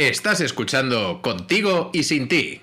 Estás 0.00 0.40
escuchando 0.40 1.20
Contigo 1.20 1.90
y 1.92 2.04
Sin 2.04 2.26
Ti. 2.26 2.62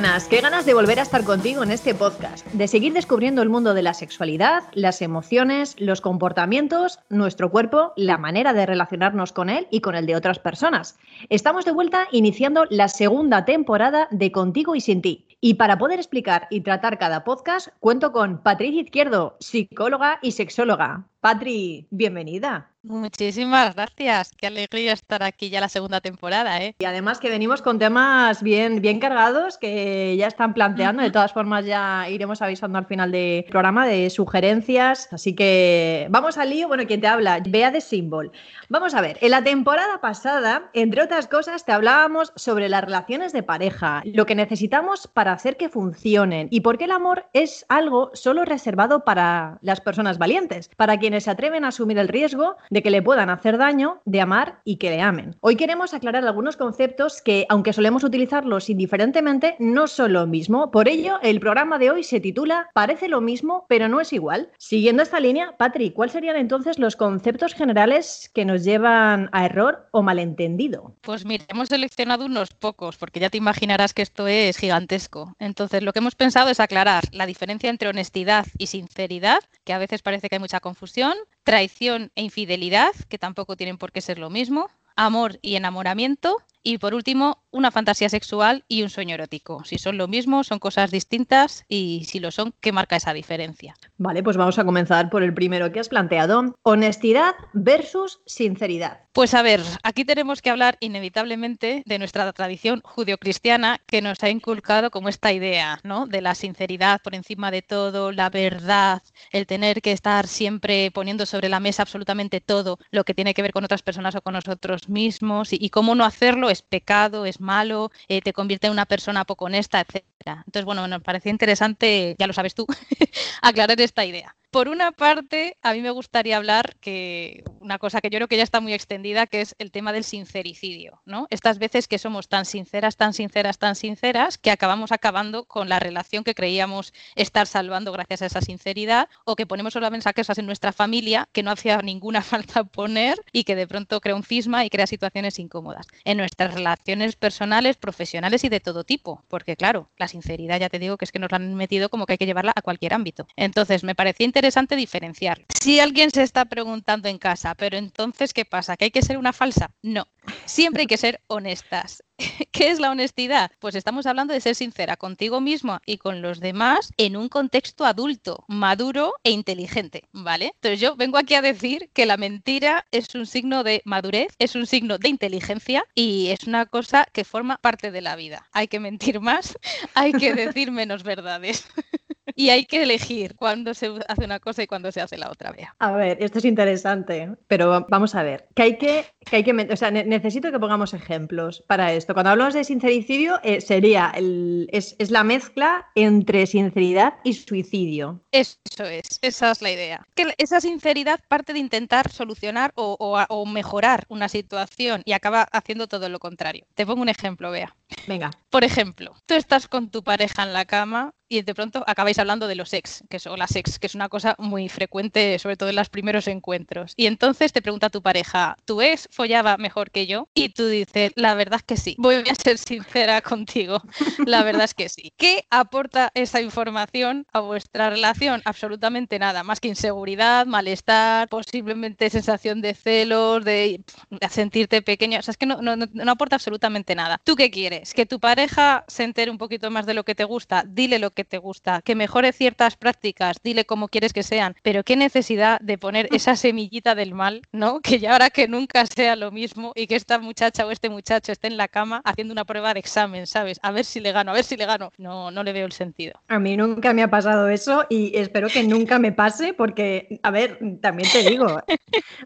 Buenas, 0.00 0.28
qué 0.28 0.40
ganas 0.40 0.64
de 0.64 0.74
volver 0.74 1.00
a 1.00 1.02
estar 1.02 1.24
contigo 1.24 1.64
en 1.64 1.72
este 1.72 1.92
podcast, 1.92 2.46
de 2.52 2.68
seguir 2.68 2.92
descubriendo 2.92 3.42
el 3.42 3.48
mundo 3.48 3.74
de 3.74 3.82
la 3.82 3.94
sexualidad, 3.94 4.62
las 4.72 5.02
emociones, 5.02 5.74
los 5.80 6.00
comportamientos, 6.00 7.00
nuestro 7.08 7.50
cuerpo, 7.50 7.94
la 7.96 8.16
manera 8.16 8.52
de 8.52 8.64
relacionarnos 8.64 9.32
con 9.32 9.50
él 9.50 9.66
y 9.72 9.80
con 9.80 9.96
el 9.96 10.06
de 10.06 10.14
otras 10.14 10.38
personas. 10.38 10.96
Estamos 11.30 11.64
de 11.64 11.72
vuelta 11.72 12.06
iniciando 12.12 12.64
la 12.70 12.86
segunda 12.86 13.44
temporada 13.44 14.06
de 14.12 14.30
Contigo 14.30 14.76
y 14.76 14.80
Sin 14.80 15.02
Ti. 15.02 15.26
Y 15.40 15.54
para 15.54 15.78
poder 15.78 15.98
explicar 15.98 16.46
y 16.48 16.60
tratar 16.60 16.98
cada 16.98 17.24
podcast, 17.24 17.68
cuento 17.80 18.12
con 18.12 18.38
Patricia 18.38 18.82
Izquierdo, 18.82 19.36
psicóloga 19.40 20.20
y 20.22 20.30
sexóloga. 20.30 21.08
Patri, 21.20 21.88
bienvenida. 21.90 22.70
Muchísimas 22.82 23.74
gracias. 23.74 24.30
Qué 24.36 24.46
alegría 24.46 24.92
estar 24.92 25.22
aquí 25.24 25.50
ya 25.50 25.60
la 25.60 25.68
segunda 25.68 26.00
temporada, 26.00 26.62
¿eh? 26.62 26.76
Y 26.78 26.84
además 26.84 27.18
que 27.18 27.28
venimos 27.28 27.60
con 27.60 27.78
temas 27.78 28.40
bien, 28.42 28.80
bien 28.80 29.00
cargados 29.00 29.58
que 29.58 30.16
ya 30.16 30.28
están 30.28 30.54
planteando. 30.54 31.02
De 31.02 31.10
todas 31.10 31.32
formas, 31.32 31.66
ya 31.66 32.08
iremos 32.08 32.40
avisando 32.40 32.78
al 32.78 32.86
final 32.86 33.10
del 33.10 33.44
programa 33.44 33.86
de 33.86 34.08
sugerencias. 34.10 35.12
Así 35.12 35.34
que 35.34 36.06
vamos 36.08 36.38
al 36.38 36.50
lío. 36.50 36.68
Bueno, 36.68 36.86
quien 36.86 37.00
te 37.00 37.08
habla, 37.08 37.42
Bea 37.46 37.72
de 37.72 37.80
Symbol. 37.80 38.30
Vamos 38.68 38.94
a 38.94 39.00
ver, 39.00 39.18
en 39.22 39.32
la 39.32 39.42
temporada 39.42 40.00
pasada, 40.00 40.70
entre 40.72 41.02
otras 41.02 41.26
cosas, 41.26 41.64
te 41.64 41.72
hablábamos 41.72 42.32
sobre 42.36 42.68
las 42.68 42.84
relaciones 42.84 43.32
de 43.32 43.42
pareja, 43.42 44.02
lo 44.04 44.24
que 44.24 44.34
necesitamos 44.34 45.08
para 45.08 45.32
hacer 45.32 45.56
que 45.56 45.68
funcionen 45.68 46.48
y 46.50 46.60
por 46.60 46.78
qué 46.78 46.84
el 46.84 46.92
amor 46.92 47.26
es 47.32 47.66
algo 47.68 48.10
solo 48.14 48.44
reservado 48.44 49.04
para 49.04 49.58
las 49.62 49.80
personas 49.80 50.18
valientes, 50.18 50.70
para 50.76 50.98
quienes 51.08 51.24
se 51.24 51.30
atreven 51.30 51.64
a 51.64 51.68
asumir 51.68 51.96
el 51.96 52.06
riesgo 52.06 52.56
de 52.68 52.82
que 52.82 52.90
le 52.90 53.00
puedan 53.00 53.30
hacer 53.30 53.56
daño, 53.56 54.02
de 54.04 54.20
amar 54.20 54.60
y 54.62 54.76
que 54.76 54.90
le 54.90 55.00
amen. 55.00 55.36
Hoy 55.40 55.56
queremos 55.56 55.94
aclarar 55.94 56.22
algunos 56.26 56.58
conceptos 56.58 57.22
que, 57.22 57.46
aunque 57.48 57.72
solemos 57.72 58.04
utilizarlos 58.04 58.68
indiferentemente, 58.68 59.56
no 59.58 59.86
son 59.86 60.12
lo 60.12 60.26
mismo. 60.26 60.70
Por 60.70 60.86
ello, 60.86 61.18
el 61.22 61.40
programa 61.40 61.78
de 61.78 61.90
hoy 61.90 62.04
se 62.04 62.20
titula 62.20 62.68
Parece 62.74 63.08
lo 63.08 63.22
mismo, 63.22 63.64
pero 63.70 63.88
no 63.88 64.02
es 64.02 64.12
igual. 64.12 64.50
Siguiendo 64.58 65.02
esta 65.02 65.18
línea, 65.18 65.56
Patri, 65.56 65.92
¿cuáles 65.92 66.12
serían 66.12 66.36
entonces 66.36 66.78
los 66.78 66.94
conceptos 66.94 67.54
generales 67.54 68.30
que 68.34 68.44
nos 68.44 68.62
llevan 68.62 69.30
a 69.32 69.46
error 69.46 69.88
o 69.92 70.02
malentendido? 70.02 70.94
Pues 71.00 71.24
mira, 71.24 71.46
hemos 71.48 71.68
seleccionado 71.70 72.26
unos 72.26 72.50
pocos, 72.50 72.98
porque 72.98 73.18
ya 73.18 73.30
te 73.30 73.38
imaginarás 73.38 73.94
que 73.94 74.02
esto 74.02 74.28
es 74.28 74.58
gigantesco. 74.58 75.34
Entonces, 75.38 75.82
lo 75.82 75.94
que 75.94 76.00
hemos 76.00 76.16
pensado 76.16 76.50
es 76.50 76.60
aclarar 76.60 77.04
la 77.12 77.24
diferencia 77.24 77.70
entre 77.70 77.88
honestidad 77.88 78.44
y 78.58 78.66
sinceridad, 78.66 79.40
que 79.64 79.72
a 79.72 79.78
veces 79.78 80.02
parece 80.02 80.28
que 80.28 80.36
hay 80.36 80.40
mucha 80.40 80.60
confusión, 80.60 80.97
traición 81.44 82.10
e 82.14 82.22
infidelidad, 82.22 82.94
que 83.08 83.18
tampoco 83.18 83.56
tienen 83.56 83.78
por 83.78 83.92
qué 83.92 84.00
ser 84.00 84.18
lo 84.18 84.30
mismo, 84.30 84.68
amor 84.96 85.38
y 85.42 85.56
enamoramiento, 85.56 86.36
y 86.62 86.78
por 86.78 86.94
último, 86.94 87.42
una 87.50 87.70
fantasía 87.70 88.08
sexual 88.08 88.64
y 88.68 88.82
un 88.82 88.90
sueño 88.90 89.14
erótico. 89.14 89.64
Si 89.64 89.78
son 89.78 89.98
lo 89.98 90.08
mismo, 90.08 90.44
son 90.44 90.58
cosas 90.58 90.90
distintas 90.90 91.64
y 91.68 92.04
si 92.06 92.20
lo 92.20 92.30
son, 92.30 92.54
¿qué 92.60 92.72
marca 92.72 92.96
esa 92.96 93.12
diferencia? 93.12 93.74
Vale, 93.96 94.22
pues 94.22 94.36
vamos 94.36 94.58
a 94.58 94.64
comenzar 94.64 95.10
por 95.10 95.22
el 95.22 95.34
primero 95.34 95.72
que 95.72 95.80
has 95.80 95.88
planteado, 95.88 96.56
honestidad 96.62 97.34
versus 97.52 98.20
sinceridad. 98.26 99.00
Pues 99.12 99.34
a 99.34 99.42
ver, 99.42 99.60
aquí 99.82 100.04
tenemos 100.04 100.42
que 100.42 100.50
hablar 100.50 100.76
inevitablemente 100.80 101.82
de 101.84 101.98
nuestra 101.98 102.32
tradición 102.32 102.80
judio-cristiana 102.84 103.80
que 103.86 104.00
nos 104.00 104.22
ha 104.22 104.30
inculcado 104.30 104.90
como 104.90 105.08
esta 105.08 105.32
idea, 105.32 105.80
¿no? 105.82 106.06
De 106.06 106.20
la 106.20 106.36
sinceridad 106.36 107.00
por 107.02 107.16
encima 107.16 107.50
de 107.50 107.62
todo, 107.62 108.12
la 108.12 108.30
verdad, 108.30 109.02
el 109.32 109.46
tener 109.46 109.82
que 109.82 109.90
estar 109.90 110.28
siempre 110.28 110.92
poniendo 110.92 111.26
sobre 111.26 111.48
la 111.48 111.58
mesa 111.58 111.82
absolutamente 111.82 112.40
todo 112.40 112.78
lo 112.90 113.02
que 113.02 113.14
tiene 113.14 113.34
que 113.34 113.42
ver 113.42 113.52
con 113.52 113.64
otras 113.64 113.82
personas 113.82 114.14
o 114.14 114.22
con 114.22 114.34
nosotros 114.34 114.88
mismos 114.88 115.52
y, 115.52 115.58
y 115.60 115.70
cómo 115.70 115.96
no 115.96 116.04
hacerlo 116.04 116.48
es 116.50 116.62
pecado, 116.62 117.26
es 117.26 117.37
malo, 117.40 117.90
eh, 118.08 118.20
te 118.22 118.32
convierte 118.32 118.66
en 118.68 118.72
una 118.72 118.86
persona 118.86 119.24
poco 119.24 119.46
honesta, 119.46 119.80
etcétera. 119.80 120.42
Entonces, 120.46 120.64
bueno, 120.64 120.86
nos 120.88 121.02
parecía 121.02 121.30
interesante, 121.32 122.16
ya 122.18 122.26
lo 122.26 122.32
sabes 122.32 122.54
tú, 122.54 122.66
aclarar 123.42 123.80
esta 123.80 124.04
idea. 124.04 124.37
Por 124.50 124.68
una 124.68 124.92
parte, 124.92 125.58
a 125.62 125.74
mí 125.74 125.82
me 125.82 125.90
gustaría 125.90 126.38
hablar 126.38 126.76
que 126.80 127.44
una 127.60 127.78
cosa 127.78 128.00
que 128.00 128.08
yo 128.08 128.16
creo 128.16 128.28
que 128.28 128.38
ya 128.38 128.42
está 128.42 128.62
muy 128.62 128.72
extendida, 128.72 129.26
que 129.26 129.42
es 129.42 129.54
el 129.58 129.70
tema 129.70 129.92
del 129.92 130.04
sincericidio, 130.04 131.02
¿no? 131.04 131.26
Estas 131.28 131.58
veces 131.58 131.86
que 131.86 131.98
somos 131.98 132.28
tan 132.28 132.46
sinceras, 132.46 132.96
tan 132.96 133.12
sinceras, 133.12 133.58
tan 133.58 133.74
sinceras, 133.74 134.38
que 134.38 134.50
acabamos 134.50 134.90
acabando 134.90 135.44
con 135.44 135.68
la 135.68 135.80
relación 135.80 136.24
que 136.24 136.34
creíamos 136.34 136.94
estar 137.14 137.46
salvando 137.46 137.92
gracias 137.92 138.22
a 138.22 138.26
esa 138.26 138.40
sinceridad, 138.40 139.10
o 139.26 139.36
que 139.36 139.46
ponemos 139.46 139.74
solamente 139.74 140.10
cosas 140.14 140.38
en 140.38 140.46
nuestra 140.46 140.72
familia 140.72 141.28
que 141.32 141.42
no 141.42 141.50
hacía 141.50 141.82
ninguna 141.82 142.22
falta 142.22 142.64
poner 142.64 143.20
y 143.32 143.44
que 143.44 143.54
de 143.54 143.66
pronto 143.66 144.00
crea 144.00 144.14
un 144.14 144.22
cisma 144.22 144.64
y 144.64 144.70
crea 144.70 144.86
situaciones 144.86 145.38
incómodas. 145.38 145.86
En 146.04 146.16
nuestras 146.16 146.54
relaciones 146.54 147.16
personales, 147.16 147.76
profesionales 147.76 148.44
y 148.44 148.48
de 148.48 148.60
todo 148.60 148.84
tipo, 148.84 149.22
porque 149.28 149.56
claro, 149.56 149.90
la 149.98 150.08
sinceridad 150.08 150.58
ya 150.58 150.70
te 150.70 150.78
digo 150.78 150.96
que 150.96 151.04
es 151.04 151.12
que 151.12 151.18
nos 151.18 151.30
la 151.30 151.36
han 151.36 151.54
metido 151.54 151.90
como 151.90 152.06
que 152.06 152.14
hay 152.14 152.18
que 152.18 152.24
llevarla 152.24 152.54
a 152.56 152.62
cualquier 152.62 152.94
ámbito. 152.94 153.26
Entonces, 153.36 153.84
me 153.84 153.94
parecía 153.94 154.24
interesante 154.24 154.37
diferenciar. 154.76 155.44
Si 155.60 155.80
alguien 155.80 156.10
se 156.10 156.22
está 156.22 156.44
preguntando 156.44 157.08
en 157.08 157.18
casa, 157.18 157.54
pero 157.54 157.76
entonces, 157.76 158.32
¿qué 158.32 158.44
pasa? 158.44 158.76
¿Que 158.76 158.86
hay 158.86 158.90
que 158.90 159.02
ser 159.02 159.18
una 159.18 159.32
falsa? 159.32 159.70
No, 159.82 160.06
siempre 160.44 160.82
hay 160.82 160.86
que 160.86 160.96
ser 160.96 161.20
honestas. 161.26 162.02
¿Qué 162.52 162.70
es 162.70 162.80
la 162.80 162.90
honestidad? 162.90 163.50
Pues 163.58 163.74
estamos 163.74 164.06
hablando 164.06 164.34
de 164.34 164.40
ser 164.40 164.54
sincera 164.54 164.96
contigo 164.96 165.40
mismo 165.40 165.80
y 165.86 165.98
con 165.98 166.22
los 166.22 166.40
demás 166.40 166.92
en 166.96 167.16
un 167.16 167.28
contexto 167.28 167.84
adulto, 167.84 168.44
maduro 168.48 169.14
e 169.24 169.30
inteligente, 169.30 170.04
¿vale? 170.12 170.52
Entonces 170.54 170.80
yo 170.80 170.96
vengo 170.96 171.18
aquí 171.18 171.34
a 171.34 171.42
decir 171.42 171.90
que 171.92 172.06
la 172.06 172.16
mentira 172.16 172.86
es 172.90 173.14
un 173.14 173.26
signo 173.26 173.62
de 173.64 173.82
madurez, 173.84 174.34
es 174.38 174.54
un 174.54 174.66
signo 174.66 174.98
de 174.98 175.08
inteligencia 175.08 175.84
y 175.94 176.28
es 176.28 176.44
una 176.46 176.66
cosa 176.66 177.06
que 177.12 177.24
forma 177.24 177.58
parte 177.58 177.90
de 177.90 178.00
la 178.00 178.16
vida. 178.16 178.48
Hay 178.52 178.68
que 178.68 178.80
mentir 178.80 179.20
más, 179.20 179.58
hay 179.94 180.12
que 180.12 180.34
decir 180.34 180.72
menos 180.72 181.02
verdades. 181.02 181.66
y 182.34 182.50
hay 182.50 182.64
que 182.64 182.82
elegir 182.82 183.34
cuándo 183.34 183.74
se 183.74 183.92
hace 184.08 184.24
una 184.24 184.40
cosa 184.40 184.62
y 184.62 184.66
cuándo 184.66 184.92
se 184.92 185.00
hace 185.00 185.18
la 185.18 185.30
otra. 185.30 185.52
Vea. 185.52 185.74
A 185.78 185.92
ver, 185.92 186.18
esto 186.20 186.38
es 186.38 186.44
interesante, 186.44 187.30
pero 187.46 187.86
vamos 187.88 188.14
a 188.14 188.22
ver. 188.22 188.48
Que 188.54 188.62
hay 188.62 188.78
que, 188.78 189.04
que, 189.24 189.36
hay 189.36 189.44
que 189.44 189.52
o 189.52 189.76
sea, 189.76 189.90
necesito 189.90 190.50
que 190.50 190.58
pongamos 190.58 190.94
ejemplos 190.94 191.64
para 191.66 191.92
esto. 191.92 192.14
Cuando 192.14 192.30
hablamos 192.30 192.54
de 192.54 192.64
sincericidio, 192.64 193.40
eh, 193.42 193.60
sería 193.60 194.12
el, 194.14 194.68
es, 194.72 194.96
es, 194.98 195.10
la 195.10 195.24
mezcla 195.24 195.86
entre 195.94 196.46
sinceridad 196.46 197.14
y 197.24 197.34
suicidio. 197.34 198.22
Eso 198.32 198.56
es, 198.84 199.18
esa 199.22 199.50
es 199.50 199.62
la 199.62 199.70
idea. 199.70 200.06
Que 200.14 200.34
esa 200.38 200.60
sinceridad 200.60 201.20
parte 201.28 201.52
de 201.52 201.58
intentar 201.58 202.10
solucionar 202.10 202.72
o, 202.74 202.96
o, 202.98 203.18
o 203.28 203.46
mejorar 203.46 204.04
una 204.08 204.28
situación 204.28 205.02
y 205.04 205.12
acaba 205.12 205.42
haciendo 205.52 205.88
todo 205.88 206.08
lo 206.08 206.18
contrario. 206.18 206.66
Te 206.74 206.86
pongo 206.86 207.02
un 207.02 207.08
ejemplo, 207.08 207.50
vea. 207.50 207.74
Venga. 208.06 208.30
Por 208.50 208.64
ejemplo, 208.64 209.14
tú 209.26 209.34
estás 209.34 209.68
con 209.68 209.90
tu 209.90 210.02
pareja 210.02 210.42
en 210.42 210.52
la 210.52 210.64
cama 210.64 211.14
y 211.28 211.42
de 211.42 211.54
pronto 211.54 211.84
acabáis 211.86 212.18
hablando 212.18 212.48
de 212.48 212.54
los 212.54 212.72
ex, 212.72 213.04
que 213.08 213.18
o 213.28 213.36
las 213.36 213.54
ex, 213.56 213.78
que 213.78 213.86
es 213.86 213.94
una 213.94 214.08
cosa 214.08 214.34
muy 214.38 214.68
frecuente, 214.68 215.38
sobre 215.38 215.56
todo 215.56 215.68
en 215.68 215.76
los 215.76 215.88
primeros 215.88 216.26
encuentros. 216.26 216.94
Y 216.96 217.06
entonces 217.06 217.52
te 217.52 217.62
pregunta 217.62 217.90
tu 217.90 218.02
pareja, 218.02 218.56
¿tu 218.64 218.80
ex 218.80 219.08
follaba 219.10 219.56
mejor 219.56 219.90
que 219.90 220.06
yo? 220.06 220.28
Y 220.34 220.50
tú 220.50 220.66
dices, 220.66 221.12
la 221.16 221.34
verdad 221.34 221.60
es 221.60 221.64
que 221.64 221.76
sí. 221.76 221.96
Voy 221.98 222.16
a 222.16 222.34
ser 222.34 222.58
sincera 222.58 223.20
contigo. 223.22 223.82
La 224.26 224.42
verdad 224.42 224.64
es 224.64 224.74
que 224.74 224.88
sí. 224.88 225.12
¿Qué 225.16 225.46
aporta 225.50 226.10
esa 226.14 226.40
información 226.40 227.26
a 227.32 227.40
vuestra 227.40 227.90
relación? 227.90 228.42
Absolutamente 228.44 229.18
nada, 229.18 229.42
más 229.42 229.60
que 229.60 229.68
inseguridad, 229.68 230.46
malestar, 230.46 231.28
posiblemente 231.28 232.10
sensación 232.10 232.60
de 232.60 232.74
celos, 232.74 233.44
de, 233.44 233.82
sentirte 234.30 234.82
pequeño. 234.82 235.18
O 235.18 235.22
sea, 235.22 235.32
es 235.32 235.38
que 235.38 235.46
no, 235.46 235.60
no, 235.60 235.76
no 235.76 236.12
aporta 236.12 236.36
absolutamente 236.36 236.94
nada. 236.94 237.20
¿Tú 237.24 237.36
qué 237.36 237.50
quieres? 237.50 237.92
Que 237.92 238.06
tu 238.06 238.20
pareja 238.20 238.84
se 238.88 239.04
entere 239.04 239.30
un 239.30 239.38
poquito 239.38 239.70
más 239.70 239.86
de 239.86 239.94
lo 239.94 240.04
que 240.04 240.14
te 240.14 240.24
gusta. 240.24 240.64
Dile 240.66 240.98
lo 240.98 241.10
que 241.10 241.17
te 241.24 241.38
gusta, 241.38 241.82
que 241.82 241.94
mejore 241.94 242.32
ciertas 242.32 242.76
prácticas, 242.76 243.36
dile 243.42 243.64
cómo 243.64 243.88
quieres 243.88 244.12
que 244.12 244.22
sean, 244.22 244.56
pero 244.62 244.84
qué 244.84 244.96
necesidad 244.96 245.60
de 245.60 245.78
poner 245.78 246.08
esa 246.12 246.36
semillita 246.36 246.94
del 246.94 247.14
mal, 247.14 247.42
¿no? 247.52 247.80
Que 247.80 247.98
ya 247.98 248.12
ahora 248.12 248.30
que 248.30 248.48
nunca 248.48 248.84
sea 248.86 249.16
lo 249.16 249.30
mismo 249.30 249.72
y 249.74 249.86
que 249.86 249.96
esta 249.96 250.18
muchacha 250.18 250.66
o 250.66 250.70
este 250.70 250.88
muchacho 250.88 251.32
esté 251.32 251.48
en 251.48 251.56
la 251.56 251.68
cama 251.68 252.00
haciendo 252.04 252.32
una 252.32 252.44
prueba 252.44 252.74
de 252.74 252.80
examen, 252.80 253.26
¿sabes? 253.26 253.58
A 253.62 253.70
ver 253.70 253.84
si 253.84 254.00
le 254.00 254.12
gano, 254.12 254.30
a 254.30 254.34
ver 254.34 254.44
si 254.44 254.56
le 254.56 254.66
gano. 254.66 254.92
No, 254.98 255.30
no 255.30 255.42
le 255.42 255.52
veo 255.52 255.66
el 255.66 255.72
sentido. 255.72 256.20
A 256.28 256.38
mí 256.38 256.56
nunca 256.56 256.92
me 256.92 257.02
ha 257.02 257.08
pasado 257.08 257.48
eso 257.48 257.86
y 257.88 258.16
espero 258.16 258.48
que 258.48 258.62
nunca 258.62 258.98
me 258.98 259.12
pase 259.12 259.54
porque, 259.54 260.20
a 260.22 260.30
ver, 260.30 260.58
también 260.80 261.10
te 261.10 261.28
digo, 261.28 261.62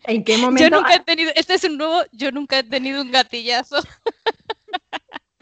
¿en 0.06 0.24
qué 0.24 0.36
momento? 0.38 0.68
Yo 0.68 0.76
nunca 0.76 0.94
he 0.94 1.00
tenido, 1.00 1.32
este 1.34 1.54
es 1.54 1.64
un 1.64 1.78
nuevo, 1.78 2.02
yo 2.12 2.30
nunca 2.32 2.58
he 2.58 2.62
tenido 2.62 3.02
un 3.02 3.10
gatillazo. 3.10 3.76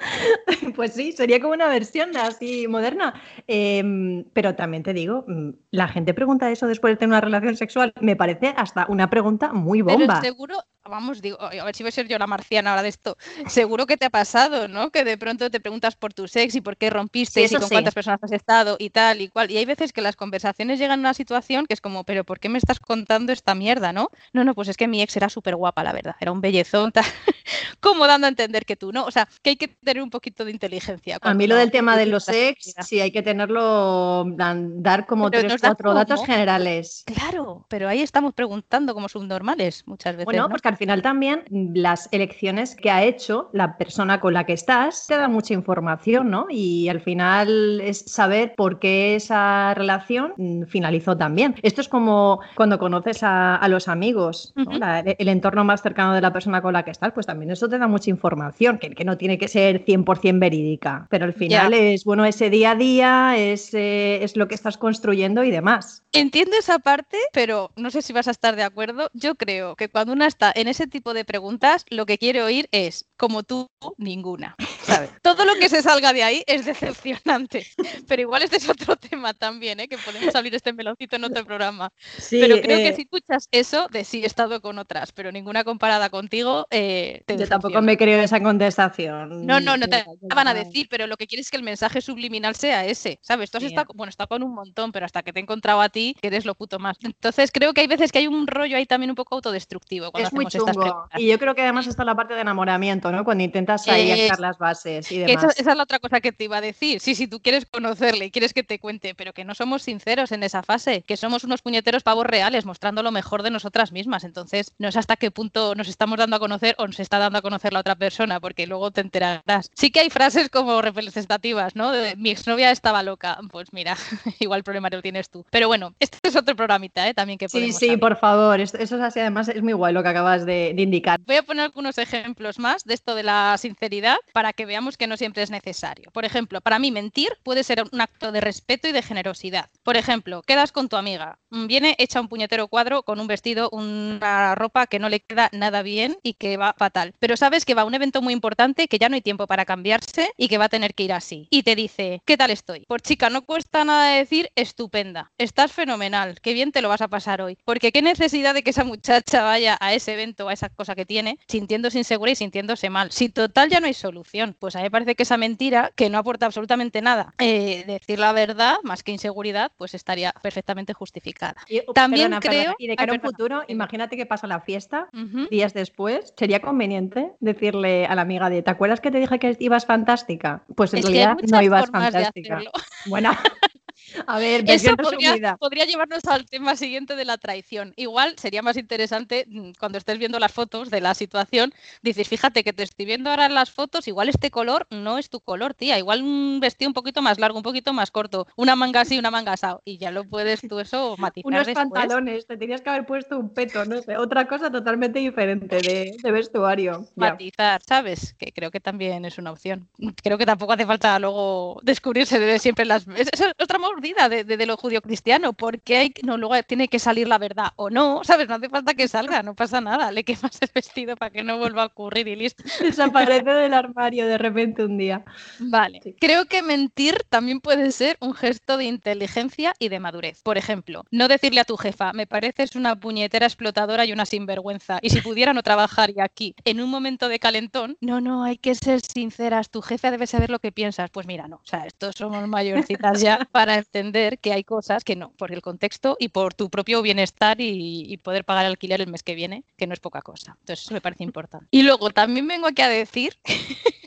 Pues 0.76 0.94
sí, 0.94 1.12
sería 1.12 1.40
como 1.40 1.52
una 1.52 1.68
versión 1.68 2.16
así 2.16 2.66
moderna. 2.68 3.14
Em, 3.46 4.24
pero 4.32 4.54
también 4.54 4.82
te 4.82 4.92
digo, 4.92 5.24
mm, 5.26 5.50
la 5.70 5.88
gente 5.88 6.14
pregunta 6.14 6.50
eso 6.50 6.66
después 6.66 6.92
de 6.92 6.96
tener 6.96 7.10
una 7.10 7.20
relación 7.20 7.56
sexual. 7.56 7.92
Me 8.00 8.16
parece 8.16 8.54
hasta 8.56 8.86
una 8.88 9.10
pregunta 9.10 9.52
muy 9.52 9.82
bomba. 9.82 10.20
Pero 10.20 10.20
seguro, 10.20 10.56
vamos, 10.88 11.22
digo, 11.22 11.40
a 11.40 11.64
ver 11.64 11.74
si 11.74 11.82
voy 11.82 11.88
a 11.88 11.92
ser 11.92 12.08
yo 12.08 12.18
la 12.18 12.26
marciana 12.26 12.70
ahora 12.70 12.82
de 12.82 12.88
esto. 12.88 13.16
Seguro 13.46 13.86
que 13.86 13.96
te 13.96 14.06
ha 14.06 14.10
pasado, 14.10 14.68
¿no? 14.68 14.90
Que 14.90 15.04
de 15.04 15.16
pronto 15.18 15.50
te 15.50 15.60
preguntas 15.60 15.96
por 15.96 16.12
tu 16.12 16.28
sex 16.28 16.54
y 16.54 16.60
por 16.60 16.76
qué 16.76 16.90
rompiste 16.90 17.42
y 17.42 17.48
con 17.48 17.68
cuántas 17.68 17.94
personas 17.94 18.20
has 18.22 18.32
estado 18.32 18.76
y 18.78 18.90
tal 18.90 19.20
y 19.20 19.28
cual. 19.28 19.50
Y 19.50 19.56
hay 19.56 19.64
veces 19.64 19.92
que 19.92 20.02
las 20.02 20.16
conversaciones 20.16 20.78
llegan 20.78 21.00
a 21.00 21.02
una 21.02 21.14
situación 21.14 21.66
que 21.66 21.74
es 21.74 21.80
como, 21.80 22.04
pero 22.04 22.24
¿por 22.24 22.40
qué 22.40 22.48
me 22.48 22.58
estás 22.58 22.80
contando 22.80 23.32
esta 23.32 23.54
mierda, 23.54 23.92
no? 23.92 24.10
No, 24.32 24.44
no, 24.44 24.54
pues 24.54 24.68
es 24.68 24.76
que 24.76 24.88
mi 24.88 25.02
ex 25.02 25.16
era 25.16 25.28
súper 25.28 25.56
guapa, 25.56 25.84
la 25.84 25.92
verdad. 25.92 26.16
Era 26.20 26.32
un 26.32 26.40
bellezón, 26.40 26.92
tal. 26.92 27.04
como 27.80 28.06
dando 28.06 28.26
a 28.26 28.30
entender 28.30 28.64
que 28.64 28.76
tú, 28.76 28.92
¿no? 28.92 29.04
O 29.04 29.10
sea, 29.10 29.28
que 29.42 29.50
hay 29.50 29.56
que 29.56 29.68
tener 29.68 30.02
un 30.02 30.10
poquito 30.10 30.44
de 30.44 30.50
inteligencia. 30.50 31.18
A 31.20 31.34
mí 31.34 31.46
lo 31.46 31.56
del 31.56 31.70
tema 31.70 31.96
de 31.96 32.06
los 32.06 32.28
ex, 32.28 32.74
sí, 32.80 33.00
hay 33.00 33.10
que 33.10 33.22
tenerlo, 33.22 34.24
dar 34.36 35.06
como 35.06 35.30
tres, 35.30 35.56
cuatro 35.60 35.94
datos 35.94 36.24
generales. 36.24 37.04
Claro, 37.06 37.66
pero 37.68 37.88
ahí 37.88 38.02
estamos 38.02 38.34
preguntando 38.34 38.94
como 38.94 39.08
subnormales 39.08 39.86
muchas 39.86 40.14
veces. 40.14 40.26
Bueno, 40.26 40.48
porque 40.48 40.68
al 40.68 40.76
final 40.76 41.02
también 41.02 41.44
las 41.74 42.08
elecciones 42.12 42.76
que 42.76 42.90
ha 42.90 43.04
hecho 43.04 43.50
la 43.52 43.76
persona 43.76 44.20
con 44.20 44.34
la 44.34 44.44
que 44.44 44.52
estás 44.52 45.06
te 45.06 45.16
da 45.16 45.28
mucha 45.28 45.54
información, 45.54 46.30
¿no? 46.30 46.46
Y 46.50 46.88
al 46.88 47.00
final 47.00 47.80
es 47.80 48.04
saber 48.06 48.54
por 48.56 48.78
qué 48.78 49.16
esa 49.16 49.74
relación 49.74 50.34
mm, 50.36 50.64
finalizó 50.64 51.16
también. 51.16 51.54
Esto 51.62 51.80
es 51.80 51.88
como 51.88 52.40
cuando 52.54 52.78
conoces 52.78 53.20
a, 53.22 53.66
los 53.68 53.88
amigos, 53.88 54.52
el 54.56 55.28
entorno 55.28 55.64
más 55.64 55.82
cercano 55.82 56.12
de 56.12 56.20
la 56.20 56.32
persona 56.32 56.60
con 56.60 56.72
la 56.72 56.84
que 56.84 56.90
estás, 56.90 57.12
pues 57.12 57.26
también 57.26 57.39
eso 57.48 57.68
te 57.68 57.78
da 57.78 57.86
mucha 57.86 58.10
información, 58.10 58.78
que, 58.78 58.90
que 58.90 59.04
no 59.04 59.16
tiene 59.16 59.38
que 59.38 59.48
ser 59.48 59.84
100% 59.84 60.38
verídica, 60.40 61.06
pero 61.10 61.24
al 61.24 61.32
final 61.32 61.72
es, 61.74 62.04
bueno, 62.04 62.24
ese 62.24 62.50
día 62.50 62.72
a 62.72 62.74
día, 62.74 63.34
es, 63.36 63.72
eh, 63.74 64.22
es 64.22 64.36
lo 64.36 64.48
que 64.48 64.54
estás 64.54 64.76
construyendo 64.76 65.44
y 65.44 65.50
demás. 65.50 66.02
Entiendo 66.12 66.56
esa 66.58 66.78
parte, 66.78 67.18
pero 67.32 67.70
no 67.76 67.90
sé 67.90 68.02
si 68.02 68.12
vas 68.12 68.28
a 68.28 68.32
estar 68.32 68.56
de 68.56 68.64
acuerdo. 68.64 69.10
Yo 69.14 69.36
creo 69.36 69.76
que 69.76 69.88
cuando 69.88 70.12
una 70.12 70.26
está 70.26 70.52
en 70.54 70.68
ese 70.68 70.86
tipo 70.86 71.14
de 71.14 71.24
preguntas, 71.24 71.86
lo 71.88 72.06
que 72.06 72.18
quiere 72.18 72.42
oír 72.42 72.68
es, 72.72 73.06
como 73.16 73.42
tú, 73.42 73.68
ninguna. 73.96 74.56
Todo 75.22 75.44
lo 75.44 75.54
que 75.54 75.68
se 75.68 75.82
salga 75.82 76.12
de 76.12 76.22
ahí 76.22 76.42
es 76.46 76.64
decepcionante. 76.64 77.66
Pero 78.06 78.22
igual 78.22 78.42
este 78.42 78.56
es 78.56 78.68
otro 78.68 78.96
tema 78.96 79.34
también, 79.34 79.80
¿eh? 79.80 79.88
que 79.88 79.98
podemos 79.98 80.34
abrir 80.34 80.54
este 80.54 80.72
meloncito 80.72 81.16
en 81.16 81.24
otro 81.24 81.44
programa. 81.44 81.92
pero 82.30 82.60
creo 82.60 82.78
que 82.78 82.88
eh 82.88 82.94
si 82.94 83.02
escuchas 83.02 83.48
eso, 83.50 83.88
de 83.88 84.04
sí 84.04 84.22
he 84.22 84.26
estado 84.26 84.60
con 84.60 84.78
otras, 84.78 85.12
pero 85.12 85.32
ninguna 85.32 85.64
comparada 85.64 86.10
contigo, 86.10 86.66
eh, 86.70 87.22
Yo 87.26 87.48
tampoco 87.48 87.80
me 87.82 87.96
creo 87.96 88.20
esa 88.20 88.40
contestación. 88.40 89.46
No, 89.46 89.60
no, 89.60 89.76
no 89.76 89.86
te 89.86 90.04
van 90.34 90.48
a 90.48 90.54
decir, 90.54 90.88
pero 90.90 91.06
lo 91.06 91.16
que 91.16 91.26
quieres 91.26 91.46
es 91.46 91.50
que 91.50 91.56
el 91.56 91.62
mensaje 91.62 92.00
subliminal 92.00 92.56
sea 92.56 92.84
ese, 92.84 93.18
¿sabes? 93.22 93.50
Tú 93.50 93.58
has 93.58 93.64
estado, 93.64 93.88
bueno, 93.94 94.10
está 94.10 94.26
con 94.26 94.42
un 94.42 94.54
montón, 94.54 94.92
pero 94.92 95.06
hasta 95.06 95.22
que 95.22 95.32
te 95.32 95.40
he 95.40 95.42
encontrado 95.42 95.80
a 95.80 95.88
ti, 95.88 96.16
que 96.20 96.28
eres 96.28 96.44
lo 96.44 96.54
puto 96.54 96.78
más. 96.78 96.96
Entonces 97.02 97.50
creo 97.52 97.72
que 97.72 97.80
hay 97.82 97.86
veces 97.86 98.12
que 98.12 98.18
hay 98.18 98.26
un 98.26 98.46
rollo 98.46 98.76
ahí 98.76 98.86
también 98.86 99.10
un 99.10 99.16
poco 99.16 99.36
autodestructivo. 99.36 100.10
es 100.14 100.32
muy 100.32 100.46
chungo. 100.46 101.08
y 101.16 101.28
yo 101.28 101.38
creo 101.38 101.54
que 101.54 101.62
además 101.62 101.86
está 101.86 102.04
la 102.04 102.14
parte 102.14 102.34
de 102.34 102.40
enamoramiento, 102.40 103.12
¿no? 103.12 103.24
Cuando 103.24 103.44
intentas 103.44 103.86
ahí 103.88 104.10
echar 104.10 104.40
las 104.40 104.58
bases 104.58 104.79
y 104.86 105.18
demás. 105.18 105.44
Esa, 105.56 105.70
es 105.70 105.76
la 105.76 105.82
otra 105.82 105.98
cosa 105.98 106.20
que 106.20 106.32
te 106.32 106.44
iba 106.44 106.58
a 106.58 106.60
decir. 106.60 107.00
Sí, 107.00 107.14
si 107.14 107.26
tú 107.26 107.40
quieres 107.40 107.66
conocerle 107.66 108.26
y 108.26 108.30
quieres 108.30 108.52
que 108.52 108.62
te 108.62 108.78
cuente, 108.78 109.14
pero 109.14 109.32
que 109.32 109.44
no 109.44 109.54
somos 109.54 109.82
sinceros 109.82 110.32
en 110.32 110.42
esa 110.42 110.62
fase, 110.62 111.02
que 111.02 111.16
somos 111.16 111.44
unos 111.44 111.62
puñeteros 111.62 112.02
pavos 112.02 112.26
reales 112.26 112.64
mostrando 112.64 113.02
lo 113.02 113.12
mejor 113.12 113.42
de 113.42 113.50
nosotras 113.50 113.92
mismas. 113.92 114.24
Entonces, 114.24 114.72
no 114.78 114.88
es 114.88 114.96
hasta 114.96 115.16
qué 115.16 115.30
punto 115.30 115.74
nos 115.74 115.88
estamos 115.88 116.18
dando 116.18 116.36
a 116.36 116.40
conocer 116.40 116.74
o 116.78 116.86
nos 116.86 117.00
está 117.00 117.18
dando 117.18 117.38
a 117.38 117.42
conocer 117.42 117.72
la 117.72 117.80
otra 117.80 117.94
persona, 117.94 118.40
porque 118.40 118.66
luego 118.66 118.90
te 118.90 119.00
enterarás. 119.00 119.70
Sí 119.74 119.90
que 119.90 120.00
hay 120.00 120.10
frases 120.10 120.48
como 120.48 120.82
representativas, 120.82 121.76
¿no? 121.76 121.92
De, 121.92 122.16
mi 122.16 122.30
exnovia 122.30 122.70
estaba 122.70 123.02
loca. 123.02 123.38
Pues 123.50 123.72
mira, 123.72 123.96
igual 124.40 124.58
el 124.58 124.64
problema 124.64 124.88
lo 124.90 125.02
tienes 125.02 125.30
tú. 125.30 125.44
Pero 125.50 125.68
bueno, 125.68 125.94
este 126.00 126.18
es 126.28 126.36
otro 126.36 126.56
programita, 126.56 127.08
¿eh? 127.08 127.14
También 127.14 127.38
que 127.38 127.48
podemos 127.48 127.76
Sí, 127.76 127.90
sí, 127.90 127.96
por 127.96 128.16
favor. 128.16 128.60
Eso 128.60 128.76
es 128.78 128.92
así, 128.92 129.20
además 129.20 129.48
es 129.48 129.62
muy 129.62 129.72
guay 129.72 129.92
lo 129.92 130.02
que 130.02 130.08
acabas 130.08 130.46
de, 130.46 130.72
de 130.74 130.82
indicar. 130.82 131.20
Voy 131.26 131.36
a 131.36 131.42
poner 131.42 131.64
algunos 131.64 131.98
ejemplos 131.98 132.58
más 132.58 132.84
de 132.84 132.94
esto 132.94 133.14
de 133.14 133.22
la 133.22 133.56
sinceridad 133.58 134.16
para 134.32 134.52
que 134.52 134.66
veamos 134.70 134.96
que 134.96 135.08
no 135.08 135.16
siempre 135.16 135.42
es 135.42 135.50
necesario. 135.50 136.12
Por 136.12 136.24
ejemplo, 136.24 136.60
para 136.60 136.78
mí 136.78 136.92
mentir 136.92 137.36
puede 137.42 137.64
ser 137.64 137.82
un 137.90 138.00
acto 138.00 138.30
de 138.30 138.40
respeto 138.40 138.86
y 138.86 138.92
de 138.92 139.02
generosidad. 139.02 139.68
Por 139.82 139.96
ejemplo, 139.96 140.42
quedas 140.42 140.70
con 140.70 140.88
tu 140.88 140.94
amiga, 140.94 141.40
mm, 141.50 141.66
viene 141.66 141.96
hecha 141.98 142.20
un 142.20 142.28
puñetero 142.28 142.68
cuadro 142.68 143.02
con 143.02 143.18
un 143.18 143.26
vestido, 143.26 143.68
una 143.70 144.54
ropa 144.54 144.86
que 144.86 145.00
no 145.00 145.08
le 145.08 145.18
queda 145.18 145.50
nada 145.52 145.82
bien 145.82 146.18
y 146.22 146.34
que 146.34 146.56
va 146.56 146.76
fatal. 146.78 147.14
Pero 147.18 147.36
sabes 147.36 147.64
que 147.64 147.74
va 147.74 147.82
a 147.82 147.84
un 147.84 147.94
evento 147.94 148.22
muy 148.22 148.32
importante, 148.32 148.86
que 148.86 149.00
ya 149.00 149.08
no 149.08 149.16
hay 149.16 149.22
tiempo 149.22 149.48
para 149.48 149.64
cambiarse 149.64 150.30
y 150.36 150.46
que 150.46 150.58
va 150.58 150.66
a 150.66 150.68
tener 150.68 150.94
que 150.94 151.02
ir 151.02 151.12
así. 151.12 151.48
Y 151.50 151.64
te 151.64 151.74
dice, 151.74 152.22
¿qué 152.24 152.36
tal 152.36 152.50
estoy? 152.50 152.84
Por 152.86 153.02
chica, 153.02 153.28
no 153.28 153.42
cuesta 153.42 153.84
nada 153.84 154.14
decir 154.14 154.50
estupenda. 154.54 155.32
Estás 155.36 155.72
fenomenal, 155.72 156.40
qué 156.40 156.52
bien 156.52 156.70
te 156.70 156.80
lo 156.80 156.88
vas 156.88 157.00
a 157.00 157.08
pasar 157.08 157.42
hoy. 157.42 157.58
Porque 157.64 157.90
qué 157.90 158.02
necesidad 158.02 158.54
de 158.54 158.62
que 158.62 158.70
esa 158.70 158.84
muchacha 158.84 159.42
vaya 159.42 159.76
a 159.80 159.94
ese 159.94 160.12
evento, 160.12 160.48
a 160.48 160.52
esa 160.52 160.68
cosa 160.68 160.94
que 160.94 161.06
tiene, 161.06 161.38
sintiéndose 161.48 161.98
insegura 161.98 162.30
y 162.30 162.36
sintiéndose 162.36 162.88
mal. 162.88 163.10
Si 163.10 163.28
total 163.30 163.68
ya 163.68 163.80
no 163.80 163.86
hay 163.86 163.94
solución, 163.94 164.54
pues 164.60 164.76
a 164.76 164.78
mí 164.78 164.84
me 164.84 164.90
parece 164.90 165.16
que 165.16 165.24
esa 165.24 165.36
mentira, 165.36 165.90
que 165.96 166.10
no 166.10 166.18
aporta 166.18 166.46
absolutamente 166.46 167.02
nada, 167.02 167.34
eh, 167.38 167.82
decir 167.86 168.18
la 168.18 168.32
verdad, 168.32 168.76
más 168.84 169.02
que 169.02 169.10
inseguridad, 169.10 169.72
pues 169.76 169.94
estaría 169.94 170.32
perfectamente 170.42 170.92
justificada. 170.92 171.56
Uh, 171.68 171.92
También 171.92 172.32
creo... 172.40 172.74
Y 172.78 172.86
de 172.86 172.94
cara 172.94 173.12
a 173.12 173.16
un 173.16 173.20
futuro, 173.20 173.62
imagínate 173.66 174.16
que 174.16 174.26
pasa 174.26 174.46
la 174.46 174.60
fiesta, 174.60 175.08
días 175.50 175.74
después, 175.74 176.32
sería 176.36 176.60
conveniente 176.60 177.32
decirle 177.40 178.06
a 178.06 178.14
la 178.14 178.22
amiga 178.22 178.50
de, 178.50 178.62
¿te 178.62 178.70
acuerdas 178.70 179.00
que 179.00 179.10
te 179.10 179.18
dije 179.18 179.38
que 179.38 179.56
ibas 179.58 179.86
fantástica? 179.86 180.62
Pues 180.76 180.92
en 180.94 181.02
realidad 181.02 181.36
no 181.50 181.62
ibas 181.62 181.90
fantástica. 181.90 182.60
Bueno. 183.06 183.32
A 184.26 184.38
ver, 184.38 184.64
eso 184.68 184.96
podría, 184.96 185.84
llevarnos 185.84 186.24
al 186.26 186.46
tema 186.46 186.76
siguiente 186.76 187.16
de 187.16 187.24
la 187.24 187.38
traición. 187.38 187.92
Igual 187.96 188.34
sería 188.38 188.62
más 188.62 188.76
interesante 188.76 189.46
mm, 189.48 189.72
cuando 189.78 189.98
estés 189.98 190.18
viendo 190.18 190.38
las 190.38 190.52
fotos 190.52 190.90
de 190.90 191.00
la 191.00 191.14
situación, 191.14 191.72
dices, 192.02 192.28
fíjate 192.28 192.64
que 192.64 192.72
te 192.72 192.82
estoy 192.82 193.06
viendo 193.06 193.30
ahora 193.30 193.46
en 193.46 193.54
las 193.54 193.70
fotos, 193.70 194.08
igual 194.08 194.28
este 194.28 194.50
color 194.50 194.86
no 194.90 195.18
es 195.18 195.30
tu 195.30 195.40
color, 195.40 195.74
tía, 195.74 195.98
igual 195.98 196.22
un 196.22 196.58
vestido 196.60 196.88
un 196.88 196.94
poquito 196.94 197.22
más 197.22 197.38
largo, 197.38 197.58
un 197.58 197.62
poquito 197.62 197.92
más 197.92 198.10
corto, 198.10 198.46
una 198.56 198.76
manga 198.76 199.02
así, 199.02 199.18
una 199.18 199.30
manga 199.30 199.52
así, 199.52 199.66
y 199.84 199.98
ya 199.98 200.10
lo 200.10 200.24
puedes 200.24 200.60
tú 200.62 200.80
eso 200.80 201.16
matizar. 201.18 201.46
Unos 201.46 201.68
pantalones, 201.68 202.46
te 202.46 202.56
tenías 202.56 202.80
que 202.80 202.90
haber 202.90 203.06
puesto 203.06 203.38
un 203.38 203.50
peto, 203.50 203.84
no 203.84 204.00
sé, 204.02 204.16
otra 204.16 204.46
cosa 204.46 204.70
totalmente 204.70 205.18
diferente 205.18 205.76
de, 205.76 206.32
vestuario. 206.32 207.06
Matizar, 207.16 207.82
¿sabes? 207.82 208.34
Que 208.34 208.52
creo 208.52 208.70
que 208.70 208.80
también 208.80 209.24
es 209.24 209.38
una 209.38 209.52
opción. 209.52 209.88
Creo 210.22 210.38
que 210.38 210.46
tampoco 210.46 210.72
hace 210.72 210.86
falta 210.86 211.18
luego 211.18 211.80
descubrirse 211.82 212.38
de 212.38 212.58
siempre 212.58 212.84
las... 212.84 213.06
Es, 213.08 213.28
otra 213.58 213.78
mordida 213.90 214.28
de, 214.28 214.44
de, 214.44 214.66
lo 214.66 214.76
judío 214.76 215.02
cristiano, 215.02 215.52
porque 215.52 215.96
hay, 215.96 216.14
no, 216.22 216.36
luego 216.36 216.60
tiene 216.62 216.88
que 216.88 216.98
salir 216.98 217.28
la 217.28 217.38
verdad 217.38 217.72
o 217.76 217.90
no, 217.90 218.22
¿sabes? 218.24 218.48
No 218.48 218.54
hace 218.54 218.68
falta 218.68 218.94
que 218.94 219.08
salga, 219.08 219.42
no 219.42 219.54
pasa 219.54 219.80
nada, 219.80 220.10
le 220.12 220.24
quemas 220.24 220.58
el 220.60 220.70
vestido 220.74 221.16
para 221.16 221.30
que 221.30 221.42
no 221.42 221.58
vuelva 221.58 221.82
a 221.82 221.86
ocurrir 221.86 222.28
y 222.28 222.36
listo. 222.36 222.62
Desaparece 222.80 223.50
del 223.50 223.74
armario 223.74 224.26
de 224.26 224.38
repente 224.38 224.84
un 224.84 224.98
día. 224.98 225.24
Vale, 225.58 226.00
creo 226.20 226.46
que 226.46 226.62
mentir 226.62 227.24
también 227.28 227.60
puede 227.60 227.92
ser 227.92 228.16
un 228.20 228.34
gesto 228.34 228.76
de 228.76 228.84
inteligencia 228.84 229.74
y 229.78 229.88
de 229.88 230.00
madurez. 230.00 230.42
Por 230.42 230.58
ejemplo, 230.58 231.04
no 231.10 231.28
decirle 231.28 231.60
a 231.60 231.64
tu 231.64 231.76
jefa, 231.76 232.12
me 232.12 232.26
pareces 232.26 232.76
una 232.76 232.98
puñetera 232.98 233.46
explotadora 233.46 234.04
y 234.04 234.12
una 234.12 234.26
sinvergüenza, 234.26 234.98
y 235.02 235.10
si 235.10 235.20
pudiera 235.20 235.52
no 235.52 235.62
trabajar 235.62 236.10
y 236.10 236.20
aquí, 236.20 236.54
en 236.64 236.80
un 236.80 236.90
momento 236.90 237.28
de 237.28 237.38
calentón, 237.38 237.96
no, 238.00 238.20
no, 238.20 238.44
hay 238.44 238.56
que 238.56 238.74
ser 238.74 239.00
sinceras, 239.00 239.70
tu 239.70 239.82
jefe 239.82 240.10
debe 240.10 240.26
saber 240.26 240.50
lo 240.50 240.58
que 240.58 240.72
piensas. 240.72 241.10
Pues 241.10 241.26
mira, 241.26 241.48
no, 241.48 241.56
o 241.56 241.66
sea, 241.66 241.86
estos 241.86 242.14
somos 242.16 242.46
mayorcitas 242.48 243.20
ya 243.20 243.38
para 243.52 243.79
entender 243.80 244.38
que 244.38 244.52
hay 244.52 244.64
cosas 244.64 245.04
que 245.04 245.16
no, 245.16 245.32
por 245.32 245.52
el 245.52 245.62
contexto 245.62 246.16
y 246.18 246.28
por 246.28 246.54
tu 246.54 246.70
propio 246.70 247.02
bienestar 247.02 247.56
y, 247.60 248.16
poder 248.22 248.44
pagar 248.44 248.66
alquiler 248.66 249.00
el 249.00 249.10
mes 249.10 249.22
que 249.22 249.34
viene, 249.34 249.64
que 249.76 249.86
no 249.86 249.94
es 249.94 250.00
poca 250.00 250.20
cosa. 250.20 250.56
Entonces, 250.60 250.84
eso 250.84 250.94
me 250.94 251.00
parece 251.00 251.24
importante. 251.24 251.66
Y 251.70 251.82
luego 251.82 252.10
también 252.10 252.46
vengo 252.46 252.66
aquí 252.66 252.82
a 252.82 252.88
decir 252.88 253.36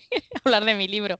hablar 0.45 0.65
de 0.65 0.75
mi 0.75 0.87
libro, 0.87 1.19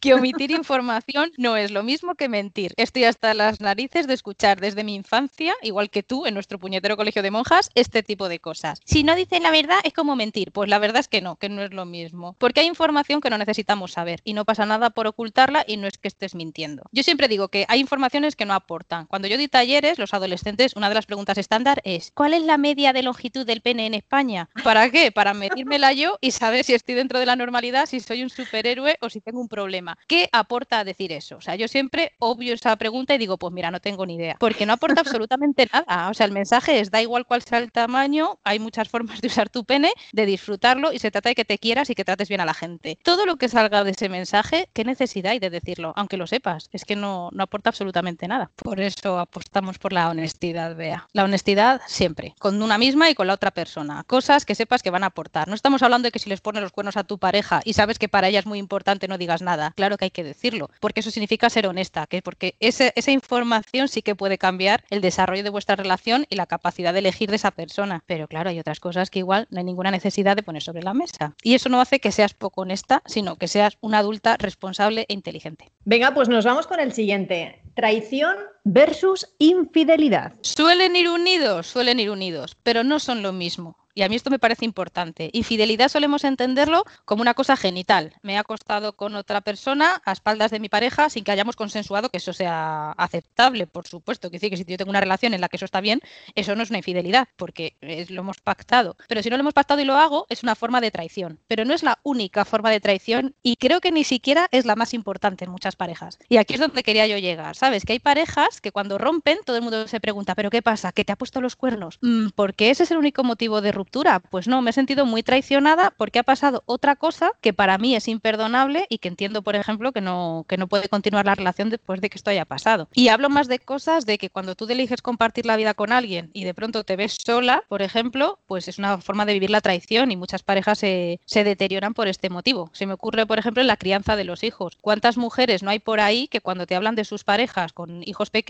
que 0.00 0.14
omitir 0.14 0.50
información 0.50 1.32
no 1.36 1.56
es 1.56 1.70
lo 1.70 1.82
mismo 1.82 2.14
que 2.14 2.28
mentir. 2.28 2.72
Estoy 2.76 3.04
hasta 3.04 3.34
las 3.34 3.60
narices 3.60 4.06
de 4.06 4.14
escuchar 4.14 4.60
desde 4.60 4.84
mi 4.84 4.94
infancia, 4.94 5.54
igual 5.62 5.90
que 5.90 6.02
tú 6.02 6.26
en 6.26 6.34
nuestro 6.34 6.58
puñetero 6.58 6.96
colegio 6.96 7.22
de 7.22 7.30
monjas, 7.30 7.70
este 7.74 8.02
tipo 8.02 8.28
de 8.28 8.38
cosas. 8.38 8.80
Si 8.84 9.02
no 9.04 9.14
dicen 9.14 9.42
la 9.42 9.50
verdad 9.50 9.78
es 9.84 9.92
como 9.92 10.16
mentir, 10.16 10.52
pues 10.52 10.68
la 10.68 10.78
verdad 10.78 11.00
es 11.00 11.08
que 11.08 11.20
no, 11.20 11.36
que 11.36 11.48
no 11.48 11.62
es 11.62 11.72
lo 11.72 11.84
mismo. 11.84 12.36
Porque 12.38 12.60
hay 12.60 12.66
información 12.66 13.20
que 13.20 13.30
no 13.30 13.38
necesitamos 13.38 13.92
saber 13.92 14.20
y 14.24 14.34
no 14.34 14.44
pasa 14.44 14.66
nada 14.66 14.90
por 14.90 15.06
ocultarla 15.06 15.64
y 15.66 15.76
no 15.76 15.86
es 15.86 15.98
que 15.98 16.08
estés 16.08 16.34
mintiendo. 16.34 16.84
Yo 16.92 17.02
siempre 17.02 17.28
digo 17.28 17.48
que 17.48 17.64
hay 17.68 17.80
informaciones 17.80 18.36
que 18.36 18.44
no 18.44 18.54
aportan. 18.54 19.06
Cuando 19.06 19.28
yo 19.28 19.36
di 19.36 19.48
talleres, 19.48 19.98
los 19.98 20.14
adolescentes, 20.14 20.74
una 20.76 20.88
de 20.88 20.94
las 20.94 21.06
preguntas 21.06 21.38
estándar 21.38 21.80
es 21.84 22.12
¿cuál 22.14 22.34
es 22.34 22.42
la 22.42 22.58
media 22.58 22.92
de 22.92 23.02
longitud 23.02 23.46
del 23.46 23.60
pene 23.60 23.86
en 23.86 23.94
España? 23.94 24.48
¿Para 24.64 24.90
qué? 24.90 25.12
Para 25.12 25.34
medírmela 25.34 25.92
yo 25.92 26.18
y 26.20 26.32
saber 26.32 26.64
si 26.64 26.74
estoy 26.74 26.94
dentro 26.94 27.18
de 27.18 27.26
la 27.26 27.36
normalidad, 27.36 27.86
si 27.86 28.00
soy 28.00 28.22
un 28.22 28.30
super 28.30 28.57
héroe 28.66 28.96
o 29.00 29.10
si 29.10 29.20
tengo 29.20 29.40
un 29.40 29.48
problema. 29.48 29.98
¿Qué 30.06 30.28
aporta 30.32 30.80
a 30.80 30.84
decir 30.84 31.12
eso? 31.12 31.36
O 31.36 31.40
sea, 31.40 31.56
yo 31.56 31.68
siempre 31.68 32.12
obvio 32.18 32.54
esa 32.54 32.76
pregunta 32.76 33.14
y 33.14 33.18
digo, 33.18 33.38
pues 33.38 33.52
mira, 33.52 33.70
no 33.70 33.80
tengo 33.80 34.06
ni 34.06 34.16
idea, 34.16 34.36
porque 34.38 34.66
no 34.66 34.72
aporta 34.72 35.00
absolutamente 35.00 35.68
nada. 35.72 36.08
O 36.10 36.14
sea, 36.14 36.26
el 36.26 36.32
mensaje 36.32 36.80
es, 36.80 36.90
da 36.90 37.02
igual 37.02 37.26
cuál 37.26 37.42
sea 37.42 37.58
el 37.58 37.72
tamaño, 37.72 38.38
hay 38.44 38.58
muchas 38.58 38.88
formas 38.88 39.20
de 39.20 39.28
usar 39.28 39.48
tu 39.48 39.64
pene, 39.64 39.92
de 40.12 40.26
disfrutarlo 40.26 40.92
y 40.92 40.98
se 40.98 41.10
trata 41.10 41.28
de 41.30 41.34
que 41.34 41.44
te 41.44 41.58
quieras 41.58 41.90
y 41.90 41.94
que 41.94 42.04
trates 42.04 42.28
bien 42.28 42.40
a 42.40 42.44
la 42.44 42.54
gente. 42.54 42.98
Todo 43.02 43.26
lo 43.26 43.36
que 43.36 43.48
salga 43.48 43.84
de 43.84 43.92
ese 43.92 44.08
mensaje, 44.08 44.68
¿qué 44.72 44.84
necesidad 44.84 45.32
hay 45.32 45.38
de 45.38 45.50
decirlo? 45.50 45.92
Aunque 45.96 46.16
lo 46.16 46.26
sepas, 46.26 46.68
es 46.72 46.84
que 46.84 46.96
no, 46.96 47.30
no 47.32 47.42
aporta 47.42 47.70
absolutamente 47.70 48.28
nada. 48.28 48.50
Por 48.56 48.80
eso 48.80 49.18
apostamos 49.18 49.78
por 49.78 49.92
la 49.92 50.08
honestidad, 50.08 50.76
vea. 50.76 51.08
La 51.12 51.24
honestidad 51.24 51.80
siempre, 51.86 52.34
con 52.38 52.62
una 52.62 52.78
misma 52.78 53.10
y 53.10 53.14
con 53.14 53.26
la 53.26 53.34
otra 53.34 53.50
persona. 53.50 54.04
Cosas 54.06 54.44
que 54.44 54.54
sepas 54.54 54.82
que 54.82 54.90
van 54.90 55.04
a 55.04 55.08
aportar. 55.08 55.48
No 55.48 55.54
estamos 55.54 55.82
hablando 55.82 56.06
de 56.06 56.12
que 56.12 56.18
si 56.18 56.28
les 56.28 56.40
pones 56.40 56.62
los 56.62 56.72
cuernos 56.72 56.96
a 56.96 57.04
tu 57.04 57.18
pareja 57.18 57.60
y 57.64 57.74
sabes 57.74 57.98
que 57.98 58.08
para 58.08 58.28
ella 58.28 58.40
es 58.40 58.46
muy 58.48 58.58
importante, 58.58 59.06
no 59.06 59.18
digas 59.18 59.42
nada. 59.42 59.72
Claro 59.76 59.96
que 59.96 60.06
hay 60.06 60.10
que 60.10 60.24
decirlo, 60.24 60.70
porque 60.80 61.00
eso 61.00 61.10
significa 61.10 61.48
ser 61.50 61.66
honesta, 61.66 62.06
que 62.06 62.22
porque 62.22 62.56
esa 62.58 63.10
información 63.10 63.88
sí 63.88 64.02
que 64.02 64.16
puede 64.16 64.38
cambiar 64.38 64.84
el 64.90 65.00
desarrollo 65.00 65.44
de 65.44 65.50
vuestra 65.50 65.76
relación 65.76 66.26
y 66.28 66.36
la 66.36 66.46
capacidad 66.46 66.92
de 66.92 66.98
elegir 66.98 67.30
de 67.30 67.36
esa 67.36 67.50
persona. 67.50 68.02
Pero 68.06 68.26
claro, 68.26 68.50
hay 68.50 68.58
otras 68.58 68.80
cosas 68.80 69.10
que 69.10 69.20
igual 69.20 69.46
no 69.50 69.58
hay 69.58 69.64
ninguna 69.64 69.90
necesidad 69.90 70.34
de 70.34 70.42
poner 70.42 70.62
sobre 70.62 70.82
la 70.82 70.94
mesa. 70.94 71.34
Y 71.42 71.54
eso 71.54 71.68
no 71.68 71.80
hace 71.80 72.00
que 72.00 72.10
seas 72.10 72.34
poco 72.34 72.62
honesta, 72.62 73.02
sino 73.06 73.36
que 73.36 73.48
seas 73.48 73.78
una 73.80 73.98
adulta 73.98 74.36
responsable 74.38 75.04
e 75.08 75.14
inteligente. 75.14 75.70
Venga, 75.84 76.14
pues 76.14 76.28
nos 76.28 76.44
vamos 76.44 76.66
con 76.66 76.80
el 76.80 76.92
siguiente. 76.92 77.62
Traición 77.74 78.36
versus 78.70 79.26
infidelidad. 79.38 80.34
Suelen 80.42 80.94
ir 80.94 81.08
unidos, 81.08 81.66
suelen 81.66 82.00
ir 82.00 82.10
unidos, 82.10 82.54
pero 82.62 82.84
no 82.84 83.00
son 83.00 83.22
lo 83.22 83.32
mismo. 83.32 83.78
Y 83.98 84.02
a 84.02 84.08
mí 84.08 84.14
esto 84.14 84.30
me 84.30 84.38
parece 84.38 84.64
importante. 84.64 85.28
Infidelidad 85.32 85.88
solemos 85.88 86.22
entenderlo 86.22 86.84
como 87.04 87.20
una 87.20 87.34
cosa 87.34 87.56
genital. 87.56 88.14
Me 88.22 88.34
he 88.34 88.38
acostado 88.38 88.92
con 88.92 89.16
otra 89.16 89.40
persona 89.40 90.00
a 90.04 90.12
espaldas 90.12 90.52
de 90.52 90.60
mi 90.60 90.68
pareja 90.68 91.10
sin 91.10 91.24
que 91.24 91.32
hayamos 91.32 91.56
consensuado 91.56 92.08
que 92.08 92.18
eso 92.18 92.32
sea 92.32 92.92
aceptable, 92.92 93.66
por 93.66 93.88
supuesto. 93.88 94.30
Quiere 94.30 94.38
decir 94.38 94.50
que 94.50 94.56
si 94.56 94.70
yo 94.70 94.76
tengo 94.76 94.90
una 94.90 95.00
relación 95.00 95.34
en 95.34 95.40
la 95.40 95.48
que 95.48 95.56
eso 95.56 95.64
está 95.64 95.80
bien, 95.80 96.00
eso 96.36 96.54
no 96.54 96.62
es 96.62 96.70
una 96.70 96.78
infidelidad, 96.78 97.26
porque 97.34 97.74
lo 97.80 98.20
hemos 98.20 98.38
pactado. 98.40 98.96
Pero 99.08 99.20
si 99.20 99.30
no 99.30 99.36
lo 99.36 99.40
hemos 99.40 99.54
pactado 99.54 99.80
y 99.80 99.84
lo 99.84 99.96
hago, 99.96 100.26
es 100.28 100.44
una 100.44 100.54
forma 100.54 100.80
de 100.80 100.92
traición. 100.92 101.40
Pero 101.48 101.64
no 101.64 101.74
es 101.74 101.82
la 101.82 101.98
única 102.04 102.44
forma 102.44 102.70
de 102.70 102.78
traición 102.78 103.34
y 103.42 103.56
creo 103.56 103.80
que 103.80 103.90
ni 103.90 104.04
siquiera 104.04 104.46
es 104.52 104.64
la 104.64 104.76
más 104.76 104.94
importante 104.94 105.44
en 105.44 105.50
muchas 105.50 105.74
parejas. 105.74 106.20
Y 106.28 106.36
aquí 106.36 106.54
es 106.54 106.60
donde 106.60 106.84
quería 106.84 107.08
yo 107.08 107.18
llegar. 107.18 107.56
¿Sabes? 107.56 107.84
Que 107.84 107.94
hay 107.94 107.98
parejas 107.98 108.57
que 108.60 108.72
cuando 108.72 108.98
rompen, 108.98 109.38
todo 109.44 109.56
el 109.56 109.62
mundo 109.62 109.88
se 109.88 110.00
pregunta, 110.00 110.34
¿pero 110.34 110.50
qué 110.50 110.62
pasa? 110.62 110.92
¿Que 110.92 111.04
te 111.04 111.12
ha 111.12 111.16
puesto 111.16 111.40
los 111.40 111.56
cuernos? 111.56 111.98
Mm, 112.02 112.28
porque 112.34 112.70
ese 112.70 112.84
es 112.84 112.90
el 112.90 112.98
único 112.98 113.24
motivo 113.24 113.60
de 113.60 113.72
ruptura 113.72 114.18
pues 114.30 114.48
no, 114.48 114.62
me 114.62 114.70
he 114.70 114.72
sentido 114.72 115.06
muy 115.06 115.22
traicionada 115.22 115.92
porque 115.96 116.18
ha 116.18 116.22
pasado 116.22 116.62
otra 116.66 116.96
cosa 116.96 117.32
que 117.40 117.52
para 117.52 117.78
mí 117.78 117.94
es 117.94 118.08
imperdonable 118.08 118.86
y 118.88 118.98
que 118.98 119.08
entiendo, 119.08 119.42
por 119.42 119.56
ejemplo, 119.56 119.92
que 119.92 120.00
no, 120.00 120.44
que 120.48 120.56
no 120.56 120.68
puede 120.68 120.88
continuar 120.88 121.26
la 121.26 121.34
relación 121.34 121.70
después 121.70 122.00
de 122.00 122.10
que 122.10 122.18
esto 122.18 122.30
haya 122.30 122.44
pasado. 122.44 122.88
Y 122.94 123.08
hablo 123.08 123.28
más 123.28 123.48
de 123.48 123.58
cosas 123.58 124.06
de 124.06 124.18
que 124.18 124.30
cuando 124.30 124.54
tú 124.54 124.66
eliges 124.68 125.02
compartir 125.02 125.46
la 125.46 125.56
vida 125.56 125.74
con 125.74 125.92
alguien 125.92 126.30
y 126.32 126.44
de 126.44 126.54
pronto 126.54 126.84
te 126.84 126.96
ves 126.96 127.16
sola, 127.24 127.64
por 127.68 127.82
ejemplo, 127.82 128.38
pues 128.46 128.68
es 128.68 128.78
una 128.78 128.98
forma 128.98 129.26
de 129.26 129.34
vivir 129.34 129.50
la 129.50 129.60
traición 129.60 130.10
y 130.10 130.16
muchas 130.16 130.42
parejas 130.42 130.78
se, 130.78 131.20
se 131.24 131.44
deterioran 131.44 131.94
por 131.94 132.08
este 132.08 132.30
motivo. 132.30 132.70
Se 132.72 132.86
me 132.86 132.92
ocurre, 132.92 133.26
por 133.26 133.38
ejemplo, 133.38 133.60
en 133.60 133.66
la 133.66 133.76
crianza 133.76 134.16
de 134.16 134.24
los 134.24 134.44
hijos. 134.44 134.76
¿Cuántas 134.80 135.16
mujeres 135.16 135.62
no 135.62 135.70
hay 135.70 135.78
por 135.78 136.00
ahí 136.00 136.28
que 136.28 136.40
cuando 136.40 136.66
te 136.66 136.74
hablan 136.74 136.94
de 136.94 137.04
sus 137.04 137.24
parejas 137.24 137.72
con 137.72 138.02
hijos 138.06 138.30
pequeños, 138.30 138.47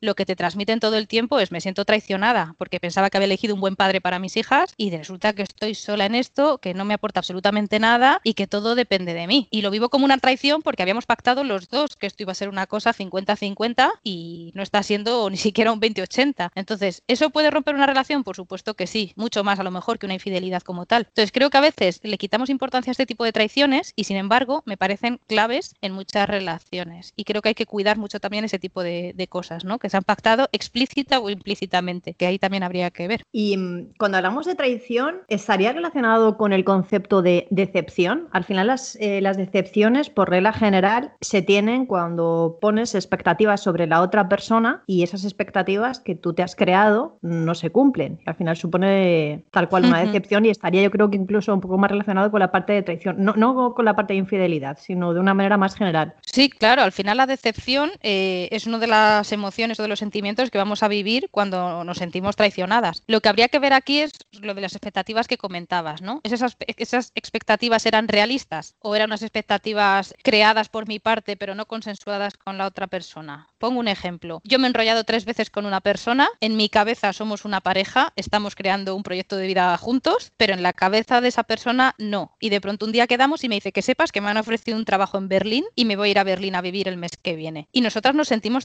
lo 0.00 0.14
que 0.14 0.26
te 0.26 0.36
transmiten 0.36 0.78
todo 0.78 0.96
el 0.96 1.08
tiempo 1.08 1.40
es 1.40 1.50
me 1.50 1.60
siento 1.60 1.84
traicionada 1.84 2.54
porque 2.56 2.78
pensaba 2.78 3.10
que 3.10 3.16
había 3.16 3.24
elegido 3.24 3.54
un 3.54 3.60
buen 3.60 3.74
padre 3.74 4.00
para 4.00 4.20
mis 4.20 4.36
hijas 4.36 4.74
y 4.76 4.96
resulta 4.96 5.32
que 5.32 5.42
estoy 5.42 5.74
sola 5.74 6.06
en 6.06 6.14
esto, 6.14 6.58
que 6.58 6.72
no 6.72 6.84
me 6.84 6.94
aporta 6.94 7.18
absolutamente 7.18 7.80
nada 7.80 8.20
y 8.22 8.34
que 8.34 8.46
todo 8.46 8.76
depende 8.76 9.12
de 9.12 9.26
mí. 9.26 9.48
Y 9.50 9.62
lo 9.62 9.72
vivo 9.72 9.88
como 9.88 10.04
una 10.04 10.18
traición 10.18 10.62
porque 10.62 10.82
habíamos 10.82 11.06
pactado 11.06 11.42
los 11.42 11.68
dos 11.68 11.96
que 11.96 12.06
esto 12.06 12.22
iba 12.22 12.30
a 12.30 12.36
ser 12.36 12.48
una 12.48 12.68
cosa 12.68 12.94
50-50 12.94 13.90
y 14.04 14.52
no 14.54 14.62
está 14.62 14.84
siendo 14.84 15.28
ni 15.28 15.36
siquiera 15.36 15.72
un 15.72 15.80
20-80. 15.80 16.52
Entonces, 16.54 17.02
¿eso 17.08 17.30
puede 17.30 17.50
romper 17.50 17.74
una 17.74 17.86
relación? 17.86 18.22
Por 18.22 18.36
supuesto 18.36 18.74
que 18.74 18.86
sí, 18.86 19.12
mucho 19.16 19.42
más 19.42 19.58
a 19.58 19.64
lo 19.64 19.72
mejor 19.72 19.98
que 19.98 20.06
una 20.06 20.14
infidelidad 20.14 20.62
como 20.62 20.86
tal. 20.86 21.06
Entonces, 21.08 21.32
creo 21.32 21.50
que 21.50 21.58
a 21.58 21.62
veces 21.62 21.98
le 22.04 22.18
quitamos 22.18 22.50
importancia 22.50 22.92
a 22.92 22.92
este 22.92 23.06
tipo 23.06 23.24
de 23.24 23.32
traiciones 23.32 23.94
y 23.96 24.04
sin 24.04 24.16
embargo 24.16 24.62
me 24.64 24.76
parecen 24.76 25.20
claves 25.26 25.74
en 25.80 25.92
muchas 25.92 26.28
relaciones. 26.28 27.14
Y 27.16 27.24
creo 27.24 27.42
que 27.42 27.48
hay 27.48 27.54
que 27.56 27.66
cuidar 27.66 27.98
mucho 27.98 28.20
también 28.20 28.44
ese 28.44 28.60
tipo 28.60 28.84
de, 28.84 29.12
de 29.16 29.26
cosas, 29.30 29.64
¿no? 29.64 29.78
Que 29.78 29.88
se 29.88 29.96
han 29.96 30.02
pactado 30.02 30.50
explícita 30.52 31.18
o 31.20 31.30
implícitamente, 31.30 32.12
que 32.12 32.26
ahí 32.26 32.38
también 32.38 32.62
habría 32.62 32.90
que 32.90 33.08
ver. 33.08 33.22
Y 33.32 33.56
mm, 33.56 33.94
cuando 33.98 34.18
hablamos 34.18 34.44
de 34.44 34.54
traición, 34.54 35.22
estaría 35.28 35.72
relacionado 35.72 36.36
con 36.36 36.52
el 36.52 36.64
concepto 36.64 37.22
de 37.22 37.46
decepción. 37.50 38.28
Al 38.32 38.44
final 38.44 38.66
las, 38.66 38.96
eh, 39.00 39.22
las, 39.22 39.38
decepciones, 39.38 40.10
por 40.10 40.28
regla 40.28 40.52
general, 40.52 41.12
se 41.22 41.40
tienen 41.40 41.86
cuando 41.86 42.58
pones 42.60 42.94
expectativas 42.94 43.62
sobre 43.62 43.86
la 43.86 44.02
otra 44.02 44.28
persona 44.28 44.82
y 44.86 45.02
esas 45.02 45.24
expectativas 45.24 46.00
que 46.00 46.14
tú 46.14 46.34
te 46.34 46.42
has 46.42 46.54
creado 46.54 47.18
no 47.22 47.54
se 47.54 47.70
cumplen. 47.70 48.20
Al 48.26 48.34
final 48.34 48.56
supone 48.56 49.44
tal 49.50 49.68
cual 49.68 49.86
una 49.86 50.04
decepción 50.04 50.44
y 50.44 50.50
estaría 50.50 50.82
yo 50.82 50.90
creo 50.90 51.10
que 51.10 51.16
incluso 51.16 51.54
un 51.54 51.60
poco 51.60 51.78
más 51.78 51.90
relacionado 51.90 52.30
con 52.30 52.40
la 52.40 52.50
parte 52.50 52.72
de 52.72 52.82
traición. 52.82 53.16
No, 53.18 53.34
no 53.34 53.74
con 53.74 53.84
la 53.84 53.94
parte 53.94 54.14
de 54.14 54.18
infidelidad, 54.18 54.78
sino 54.80 55.14
de 55.14 55.20
una 55.20 55.34
manera 55.34 55.56
más 55.56 55.74
general. 55.74 56.14
Sí, 56.22 56.50
claro. 56.50 56.82
Al 56.82 56.92
final 56.92 57.16
la 57.16 57.26
decepción 57.26 57.90
eh, 58.02 58.48
es 58.50 58.66
una 58.66 58.78
de 58.78 58.86
las 59.20 59.32
emociones 59.32 59.78
o 59.78 59.82
de 59.82 59.88
los 59.88 59.98
sentimientos 59.98 60.50
que 60.50 60.56
vamos 60.56 60.82
a 60.82 60.88
vivir 60.88 61.28
cuando 61.30 61.84
nos 61.84 61.98
sentimos 61.98 62.36
traicionadas. 62.36 63.02
Lo 63.06 63.20
que 63.20 63.28
habría 63.28 63.48
que 63.48 63.58
ver 63.58 63.74
aquí 63.74 64.00
es 64.00 64.12
lo 64.40 64.54
de 64.54 64.62
las 64.62 64.72
expectativas 64.72 65.28
que 65.28 65.36
comentabas, 65.36 66.00
¿no? 66.00 66.20
¿Esas, 66.22 66.56
¿Esas 66.76 67.12
expectativas 67.14 67.84
eran 67.84 68.08
realistas 68.08 68.76
o 68.80 68.96
eran 68.96 69.10
unas 69.10 69.22
expectativas 69.22 70.14
creadas 70.22 70.70
por 70.70 70.88
mi 70.88 70.98
parte 70.98 71.36
pero 71.36 71.54
no 71.54 71.66
consensuadas 71.66 72.38
con 72.38 72.56
la 72.56 72.66
otra 72.66 72.86
persona? 72.86 73.48
Pongo 73.58 73.78
un 73.78 73.88
ejemplo. 73.88 74.40
Yo 74.44 74.58
me 74.58 74.66
he 74.66 74.70
enrollado 74.70 75.04
tres 75.04 75.26
veces 75.26 75.50
con 75.50 75.66
una 75.66 75.82
persona, 75.82 76.28
en 76.40 76.56
mi 76.56 76.70
cabeza 76.70 77.12
somos 77.12 77.44
una 77.44 77.60
pareja, 77.60 78.14
estamos 78.16 78.54
creando 78.54 78.96
un 78.96 79.02
proyecto 79.02 79.36
de 79.36 79.46
vida 79.46 79.76
juntos, 79.76 80.32
pero 80.38 80.54
en 80.54 80.62
la 80.62 80.72
cabeza 80.72 81.20
de 81.20 81.28
esa 81.28 81.42
persona 81.42 81.94
no. 81.98 82.36
Y 82.40 82.48
de 82.48 82.62
pronto 82.62 82.86
un 82.86 82.92
día 82.92 83.06
quedamos 83.06 83.44
y 83.44 83.50
me 83.50 83.56
dice 83.56 83.72
que 83.72 83.82
sepas 83.82 84.12
que 84.12 84.22
me 84.22 84.30
han 84.30 84.38
ofrecido 84.38 84.78
un 84.78 84.86
trabajo 84.86 85.18
en 85.18 85.28
Berlín 85.28 85.66
y 85.74 85.84
me 85.84 85.96
voy 85.96 86.08
a 86.08 86.10
ir 86.12 86.18
a 86.18 86.24
Berlín 86.24 86.54
a 86.54 86.62
vivir 86.62 86.88
el 86.88 86.96
mes 86.96 87.18
que 87.20 87.36
viene. 87.36 87.68
Y 87.70 87.82
nosotras 87.82 88.14
nos 88.14 88.28
sentimos 88.28 88.64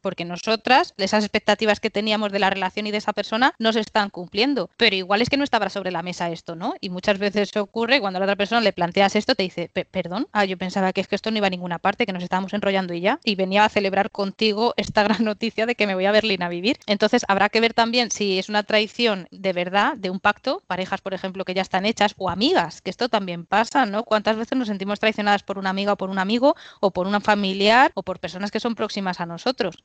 porque 0.00 0.24
nosotras, 0.24 0.94
esas 0.96 1.24
expectativas 1.24 1.80
que 1.80 1.90
teníamos 1.90 2.32
de 2.32 2.38
la 2.38 2.50
relación 2.50 2.86
y 2.86 2.90
de 2.90 2.98
esa 2.98 3.12
persona, 3.12 3.54
no 3.58 3.72
se 3.72 3.80
están 3.80 4.10
cumpliendo. 4.10 4.70
Pero 4.76 4.96
igual 4.96 5.22
es 5.22 5.30
que 5.30 5.36
no 5.36 5.44
estaba 5.44 5.68
sobre 5.70 5.90
la 5.90 6.02
mesa 6.02 6.30
esto, 6.30 6.56
¿no? 6.56 6.74
Y 6.80 6.90
muchas 6.90 7.18
veces 7.18 7.56
ocurre 7.56 8.00
cuando 8.00 8.18
a 8.18 8.20
la 8.20 8.26
otra 8.26 8.36
persona 8.36 8.60
le 8.60 8.72
planteas 8.72 9.16
esto, 9.16 9.34
te 9.34 9.42
dice, 9.42 9.70
perdón, 9.90 10.28
ah, 10.32 10.44
yo 10.44 10.56
pensaba 10.58 10.92
que 10.92 11.00
es 11.00 11.08
que 11.08 11.14
esto 11.14 11.30
no 11.30 11.38
iba 11.38 11.46
a 11.46 11.50
ninguna 11.50 11.78
parte, 11.78 12.06
que 12.06 12.12
nos 12.12 12.22
estábamos 12.22 12.52
enrollando 12.54 12.94
y 12.94 13.00
ya, 13.00 13.20
y 13.24 13.34
venía 13.36 13.64
a 13.64 13.68
celebrar 13.68 14.10
contigo 14.10 14.74
esta 14.76 15.02
gran 15.04 15.24
noticia 15.24 15.66
de 15.66 15.74
que 15.74 15.86
me 15.86 15.94
voy 15.94 16.06
a 16.06 16.12
Berlín 16.12 16.42
a 16.42 16.48
vivir. 16.48 16.78
Entonces 16.86 17.24
habrá 17.28 17.48
que 17.48 17.60
ver 17.60 17.74
también 17.74 18.10
si 18.10 18.38
es 18.38 18.48
una 18.48 18.64
traición 18.64 19.28
de 19.30 19.52
verdad, 19.52 19.96
de 19.96 20.10
un 20.10 20.20
pacto, 20.20 20.62
parejas, 20.66 21.00
por 21.00 21.14
ejemplo, 21.14 21.44
que 21.44 21.54
ya 21.54 21.62
están 21.62 21.86
hechas, 21.86 22.14
o 22.16 22.30
amigas, 22.30 22.82
que 22.82 22.90
esto 22.90 23.08
también 23.08 23.46
pasa, 23.46 23.86
¿no? 23.86 24.04
¿Cuántas 24.04 24.36
veces 24.36 24.58
nos 24.58 24.68
sentimos 24.68 24.98
traicionadas 24.98 25.42
por 25.42 25.58
una 25.58 25.70
amiga 25.70 25.92
o 25.92 25.96
por 25.96 26.10
un 26.10 26.18
amigo, 26.18 26.56
o 26.80 26.90
por 26.90 27.06
una 27.06 27.20
familiar, 27.20 27.92
o 27.94 28.02
por 28.02 28.18
personas 28.18 28.50
que 28.50 28.60
son 28.60 28.74
próximas 28.74 29.20
a 29.20 29.26
nosotros? 29.26 29.35